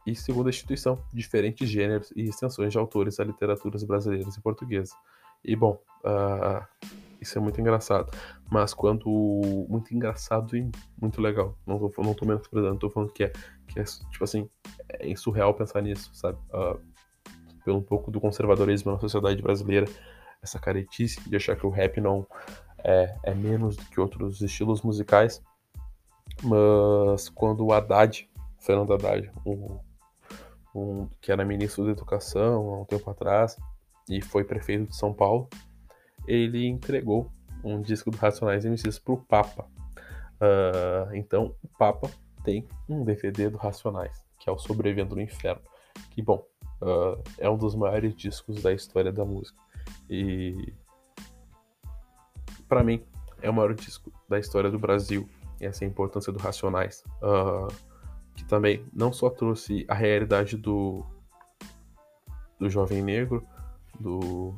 e, 0.05 0.15
segundo 0.15 0.47
a 0.47 0.49
instituição, 0.49 1.03
diferentes 1.13 1.67
gêneros 1.69 2.11
e 2.15 2.23
extensões 2.23 2.71
de 2.71 2.77
autores 2.77 3.19
a 3.19 3.23
literaturas 3.23 3.83
brasileiras 3.83 4.35
e 4.35 4.41
portuguesas. 4.41 4.95
E, 5.43 5.55
bom, 5.55 5.79
uh, 6.03 6.65
isso 7.19 7.37
é 7.37 7.41
muito 7.41 7.59
engraçado. 7.59 8.11
Mas 8.49 8.73
quando. 8.73 9.05
Muito 9.67 9.93
engraçado 9.95 10.55
e 10.55 10.69
muito 11.01 11.21
legal. 11.21 11.57
Não 11.65 11.79
tô, 11.79 12.03
não 12.03 12.13
tô 12.13 12.25
menosprezando, 12.25 12.77
tô 12.77 12.89
falando 12.89 13.11
que 13.11 13.23
é, 13.23 13.31
que 13.67 13.79
é, 13.79 13.83
tipo 13.83 14.23
assim, 14.23 14.47
é 14.89 15.15
surreal 15.15 15.53
pensar 15.53 15.81
nisso, 15.81 16.11
sabe? 16.13 16.37
Uh, 16.53 16.79
pelo 17.63 17.79
um 17.79 17.83
pouco 17.83 18.11
do 18.11 18.21
conservadorismo 18.21 18.91
na 18.91 18.99
sociedade 18.99 19.41
brasileira, 19.41 19.87
essa 20.41 20.59
caretice 20.59 21.27
de 21.27 21.35
achar 21.35 21.55
que 21.55 21.65
o 21.65 21.71
rap 21.71 21.99
não 21.99 22.27
é, 22.83 23.15
é 23.23 23.33
menos 23.33 23.75
do 23.75 23.85
que 23.85 23.99
outros 23.99 24.41
estilos 24.41 24.83
musicais. 24.83 25.41
Mas 26.43 27.27
quando 27.29 27.65
o 27.65 27.73
Haddad, 27.73 28.29
Fernando 28.59 28.93
Haddad, 28.93 29.31
um, 29.45 29.79
um, 30.75 31.07
que 31.21 31.31
era 31.31 31.45
ministro 31.45 31.85
da 31.85 31.91
Educação 31.91 32.73
há 32.73 32.81
um 32.81 32.85
tempo 32.85 33.09
atrás 33.09 33.57
e 34.09 34.21
foi 34.21 34.43
prefeito 34.43 34.87
de 34.87 34.95
São 34.95 35.13
Paulo, 35.13 35.49
ele 36.27 36.67
entregou 36.67 37.31
um 37.63 37.81
disco 37.81 38.11
do 38.11 38.17
Racionais 38.17 38.65
MCs 38.65 38.99
pro 38.99 39.17
Papa. 39.17 39.65
Uh, 40.35 41.15
então, 41.15 41.55
o 41.63 41.67
Papa 41.79 42.11
tem 42.43 42.67
um 42.87 43.03
DVD 43.03 43.49
do 43.49 43.57
Racionais, 43.57 44.23
que 44.37 44.49
é 44.49 44.53
o 44.53 44.57
Sobrevivendo 44.57 45.15
no 45.15 45.21
Inferno. 45.21 45.61
Que, 46.11 46.21
bom, 46.21 46.45
uh, 46.81 47.21
é 47.39 47.49
um 47.49 47.57
dos 47.57 47.73
maiores 47.73 48.15
discos 48.15 48.61
da 48.61 48.71
história 48.71 49.11
da 49.11 49.25
música. 49.25 49.57
E, 50.09 50.73
para 52.67 52.83
mim, 52.83 53.03
é 53.41 53.49
o 53.49 53.53
maior 53.53 53.73
disco 53.73 54.11
da 54.29 54.37
história 54.37 54.69
do 54.69 54.77
Brasil. 54.77 55.27
E 55.59 55.65
essa 55.65 55.83
é 55.83 55.87
a 55.87 55.89
importância 55.89 56.31
do 56.31 56.37
Racionais. 56.37 57.03
Uh, 57.21 57.73
também 58.47 58.85
não 58.93 59.11
só 59.11 59.29
trouxe 59.29 59.85
a 59.87 59.93
realidade 59.93 60.57
do, 60.57 61.05
do 62.59 62.69
jovem 62.69 63.01
negro, 63.01 63.45
do, 63.99 64.53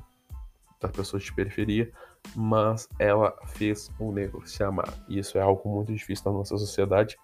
das 0.79 0.91
pessoas 0.91 1.23
de 1.23 1.33
periferia, 1.33 1.91
mas 2.35 2.89
ela 2.99 3.37
fez 3.47 3.89
o 3.99 4.11
negro 4.11 4.45
se 4.47 4.63
amar. 4.63 4.93
E 5.07 5.19
isso 5.19 5.37
é 5.37 5.41
algo 5.41 5.69
muito 5.69 5.93
difícil 5.93 6.31
na 6.31 6.37
nossa 6.37 6.57
sociedade. 6.57 7.17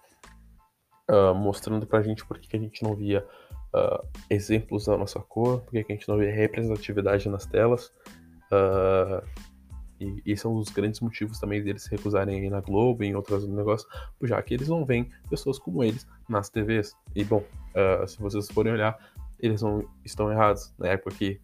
uh, 1.10 1.34
mostrando 1.34 1.86
pra 1.86 2.02
gente 2.02 2.24
por 2.24 2.38
que 2.38 2.56
a 2.56 2.60
gente 2.60 2.82
não 2.82 2.94
via 2.94 3.26
uh, 3.74 4.06
exemplos 4.30 4.86
da 4.86 4.96
nossa 4.96 5.20
cor, 5.20 5.60
por 5.60 5.72
que 5.72 5.92
a 5.92 5.94
gente 5.94 6.08
não 6.08 6.16
via 6.18 6.32
representatividade 6.32 7.28
nas 7.28 7.46
telas. 7.46 7.92
Uh, 8.50 9.22
e 10.04 10.32
esse 10.32 10.46
é 10.46 10.48
um 10.48 10.58
dos 10.58 10.70
grandes 10.70 11.00
motivos 11.00 11.38
também 11.38 11.62
deles 11.62 11.82
se 11.82 11.90
recusarem 11.90 12.44
ir 12.44 12.50
na 12.50 12.60
Globo 12.60 13.02
e 13.02 13.08
em 13.08 13.14
outros 13.14 13.46
negócios, 13.46 13.90
já 14.22 14.40
que 14.42 14.54
eles 14.54 14.68
não 14.68 14.84
veem 14.84 15.08
pessoas 15.28 15.58
como 15.58 15.82
eles 15.82 16.06
nas 16.28 16.48
TVs. 16.48 16.96
E 17.14 17.24
bom, 17.24 17.44
uh, 17.74 18.06
se 18.06 18.18
vocês 18.20 18.48
forem 18.50 18.72
olhar, 18.72 18.98
eles 19.38 19.62
não 19.62 19.88
estão 20.04 20.30
errados 20.30 20.72
na 20.78 20.88
época 20.88 21.16
que 21.16 21.40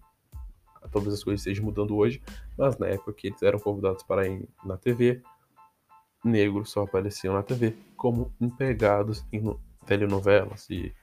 talvez 0.91 1.15
as 1.15 1.25
coisas 1.25 1.41
estejam 1.41 1.65
mudando 1.65 1.97
hoje, 1.97 2.23
mas 2.57 2.79
na 2.79 2.87
época 2.87 3.13
que 3.13 3.29
eles 3.29 3.43
eram 3.43 3.59
convidados 3.59 4.03
para 4.03 4.27
ir 4.27 4.49
na 4.65 4.77
TV, 4.77 5.23
negros 6.25 6.71
só 6.71 6.83
apareciam 6.83 7.35
na 7.35 7.43
TV 7.43 7.77
como 7.97 8.33
empregados 8.41 9.25
em 9.33 9.57
telenovelas 9.87 10.69
e, 10.71 10.95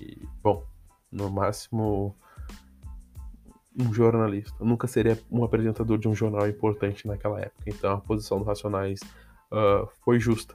e 0.00 0.26
bom, 0.42 0.64
no 1.10 1.30
máximo 1.30 2.14
um 3.78 3.92
jornalista. 3.92 4.56
Nunca 4.60 4.86
seria 4.86 5.18
um 5.30 5.44
apresentador 5.44 5.98
de 5.98 6.08
um 6.08 6.14
jornal 6.14 6.48
importante 6.48 7.06
naquela 7.06 7.40
época. 7.40 7.64
Então 7.66 7.94
a 7.94 8.00
posição 8.00 8.38
dos 8.38 8.46
Racionais 8.46 9.00
uh, 9.52 9.88
foi 10.04 10.18
justa. 10.18 10.54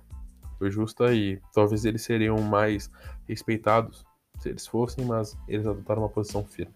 Foi 0.57 0.69
justa 0.69 1.13
e 1.13 1.41
talvez 1.53 1.85
eles 1.85 2.03
seriam 2.03 2.37
mais 2.41 2.91
respeitados 3.27 4.05
se 4.39 4.49
eles 4.49 4.67
fossem, 4.67 5.05
mas 5.05 5.37
eles 5.47 5.65
adotaram 5.65 6.01
uma 6.01 6.09
posição 6.09 6.43
firme, 6.43 6.73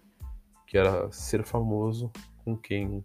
que 0.66 0.78
era 0.78 1.10
ser 1.10 1.44
famoso 1.44 2.10
com 2.44 2.56
quem 2.56 3.04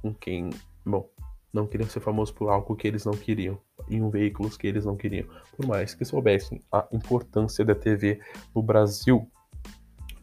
com 0.00 0.12
quem, 0.14 0.50
bom, 0.84 1.08
não 1.50 1.66
queriam 1.66 1.88
ser 1.88 2.00
famosos 2.00 2.34
por 2.34 2.50
algo 2.50 2.76
que 2.76 2.86
eles 2.86 3.06
não 3.06 3.14
queriam, 3.14 3.58
em 3.88 4.02
um 4.02 4.10
veículo 4.10 4.50
que 4.50 4.66
eles 4.66 4.84
não 4.84 4.96
queriam, 4.96 5.26
por 5.56 5.66
mais 5.66 5.94
que 5.94 6.04
soubessem 6.04 6.60
a 6.70 6.86
importância 6.92 7.64
da 7.64 7.74
TV 7.74 8.20
no 8.54 8.62
Brasil. 8.62 9.26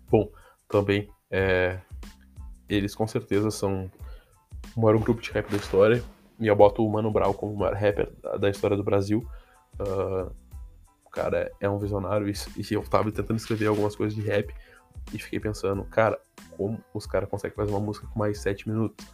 Bom, 0.07 0.29
também 0.67 1.09
é, 1.31 1.79
eles 2.73 2.95
com 2.95 3.07
certeza 3.07 3.51
são 3.51 3.89
o 4.75 4.81
maior 4.81 4.99
grupo 4.99 5.21
de 5.21 5.31
rap 5.31 5.49
da 5.49 5.57
história. 5.57 6.03
E 6.39 6.47
eu 6.47 6.55
boto 6.55 6.85
o 6.85 6.91
Mano 6.91 7.11
Brown 7.11 7.33
como 7.33 7.53
o 7.53 7.57
maior 7.57 7.75
rapper 7.75 8.11
da, 8.39 8.49
história 8.49 8.75
do 8.75 8.83
Brasil. 8.83 9.27
Uh, 9.79 10.31
cara 11.11 11.51
é 11.59 11.69
um 11.69 11.77
visionário 11.77 12.27
e, 12.27 12.33
e 12.57 12.73
eu 12.73 12.81
tava 12.83 13.11
tentando 13.11 13.37
escrever 13.37 13.67
algumas 13.67 13.95
coisas 13.95 14.15
de 14.15 14.21
rap 14.21 14.53
e 15.13 15.19
fiquei 15.19 15.39
pensando, 15.39 15.83
cara, 15.85 16.19
como 16.55 16.81
os 16.93 17.05
caras 17.05 17.29
conseguem 17.29 17.55
fazer 17.55 17.71
uma 17.71 17.79
música 17.79 18.07
com 18.07 18.17
mais 18.17 18.39
7 18.39 18.69
minutos? 18.69 19.05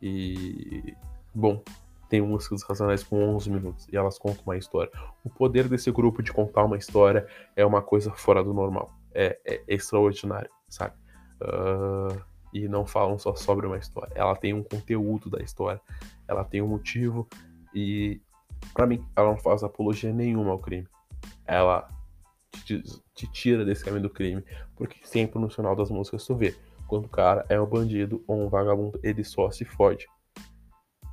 E, 0.00 0.94
bom, 1.34 1.62
tem 2.08 2.20
músicas 2.20 2.62
racionais 2.62 3.02
com 3.02 3.34
11 3.34 3.50
minutos 3.50 3.88
e 3.92 3.96
elas 3.96 4.18
contam 4.18 4.42
uma 4.46 4.56
história. 4.56 4.90
O 5.24 5.30
poder 5.30 5.68
desse 5.68 5.90
grupo 5.90 6.22
de 6.22 6.32
contar 6.32 6.64
uma 6.64 6.76
história 6.76 7.26
é 7.56 7.66
uma 7.66 7.82
coisa 7.82 8.12
fora 8.12 8.42
do 8.44 8.54
normal. 8.54 8.92
É, 9.12 9.38
é 9.44 9.62
extraordinário, 9.66 10.50
sabe? 10.68 10.94
Uh, 11.42 12.20
e 12.52 12.68
não 12.68 12.86
falam 12.86 13.18
só 13.18 13.34
sobre 13.34 13.66
uma 13.66 13.78
história. 13.78 14.12
Ela 14.14 14.34
tem 14.36 14.54
um 14.54 14.62
conteúdo 14.62 15.30
da 15.30 15.42
história, 15.42 15.80
ela 16.26 16.44
tem 16.44 16.62
um 16.62 16.68
motivo 16.68 17.28
e, 17.74 18.20
para 18.72 18.86
mim, 18.86 19.04
ela 19.16 19.30
não 19.30 19.38
faz 19.38 19.62
apologia 19.62 20.12
nenhuma 20.12 20.50
ao 20.50 20.58
crime. 20.58 20.86
Ela 21.46 21.88
te, 22.64 22.82
te, 23.14 23.26
tira 23.30 23.64
desse 23.64 23.84
caminho 23.84 24.02
do 24.02 24.10
crime, 24.10 24.42
porque 24.76 24.98
sempre 25.04 25.38
no 25.38 25.50
final 25.50 25.76
das 25.76 25.90
músicas 25.90 26.24
tu 26.26 26.34
vê 26.34 26.54
quando 26.86 27.04
o 27.04 27.08
cara 27.08 27.44
é 27.48 27.60
um 27.60 27.66
bandido 27.66 28.24
ou 28.26 28.46
um 28.46 28.48
vagabundo, 28.48 28.98
ele 29.02 29.22
só 29.22 29.50
se 29.50 29.64
fode. 29.64 30.06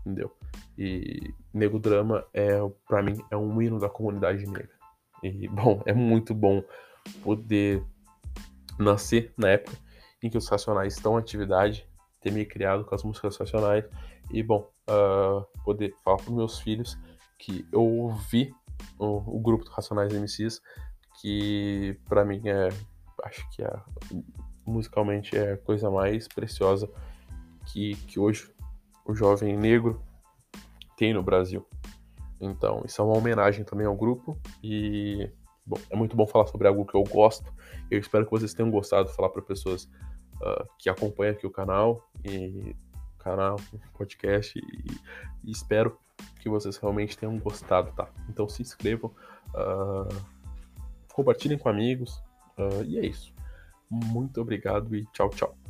Entendeu? 0.01 0.31
E 0.77 1.33
Nego 1.53 1.79
Drama 1.79 2.25
é, 2.33 2.59
para 2.87 3.01
mim, 3.01 3.21
é 3.29 3.35
um 3.35 3.61
hino 3.61 3.79
da 3.79 3.89
comunidade 3.89 4.45
negra. 4.45 4.69
E, 5.21 5.47
bom, 5.49 5.81
é 5.85 5.93
muito 5.93 6.33
bom 6.33 6.63
poder 7.21 7.83
nascer 8.79 9.33
na 9.37 9.49
época 9.49 9.84
em 10.25 10.29
que 10.29 10.37
os 10.37 10.47
Racionais 10.47 10.95
estão 10.95 11.15
em 11.15 11.19
atividade, 11.19 11.87
ter 12.19 12.31
me 12.31 12.43
criado 12.45 12.83
com 12.83 12.95
as 12.95 13.03
músicas 13.03 13.37
Racionais 13.37 13.85
e, 14.31 14.41
bom, 14.41 14.69
uh, 14.89 15.45
poder 15.63 15.93
falar 16.03 16.17
para 16.17 16.33
meus 16.33 16.59
filhos 16.59 16.97
que 17.37 17.67
eu 17.71 17.83
ouvi 17.83 18.51
o, 18.97 19.37
o 19.37 19.39
grupo 19.39 19.63
dos 19.63 19.73
Racionais 19.73 20.11
MCs, 20.11 20.61
que 21.21 21.97
para 22.09 22.25
mim 22.25 22.41
é, 22.45 22.69
acho 23.23 23.47
que 23.51 23.63
é, 23.63 23.79
musicalmente 24.65 25.37
é 25.37 25.53
a 25.53 25.57
coisa 25.57 25.91
mais 25.91 26.27
preciosa 26.27 26.89
que, 27.67 27.95
que 28.07 28.19
hoje 28.19 28.51
o 29.05 29.13
jovem 29.13 29.55
negro 29.55 30.01
tem 30.97 31.13
no 31.13 31.21
Brasil. 31.21 31.65
Então, 32.41 32.81
isso 32.85 33.01
é 33.01 33.05
uma 33.05 33.15
homenagem 33.17 33.63
também 33.63 33.85
ao 33.85 33.95
grupo 33.95 34.37
e 34.63 35.29
bom, 35.65 35.77
é 35.89 35.95
muito 35.95 36.15
bom 36.15 36.25
falar 36.25 36.47
sobre 36.47 36.67
algo 36.67 36.85
que 36.85 36.95
eu 36.95 37.03
gosto. 37.03 37.53
Eu 37.89 37.99
espero 37.99 38.25
que 38.25 38.31
vocês 38.31 38.53
tenham 38.53 38.71
gostado 38.71 39.09
de 39.09 39.15
falar 39.15 39.29
para 39.29 39.41
pessoas 39.41 39.89
uh, 40.41 40.67
que 40.77 40.89
acompanha 40.89 41.31
aqui 41.31 41.45
o 41.45 41.51
canal 41.51 42.07
e 42.23 42.75
canal, 43.19 43.59
podcast 43.97 44.57
e, 44.57 44.91
e, 45.43 45.51
espero 45.51 45.97
que 46.39 46.47
vocês 46.47 46.77
realmente 46.77 47.17
tenham 47.17 47.37
gostado, 47.39 47.91
tá? 47.93 48.07
Então 48.29 48.47
se 48.47 48.61
inscrevam, 48.61 49.11
uh, 49.49 50.15
compartilhem 51.11 51.57
com 51.57 51.67
amigos 51.67 52.21
uh, 52.57 52.83
e 52.85 52.99
é 52.99 53.05
isso. 53.05 53.33
Muito 53.89 54.41
obrigado 54.41 54.95
e 54.95 55.05
tchau, 55.07 55.29
tchau. 55.29 55.64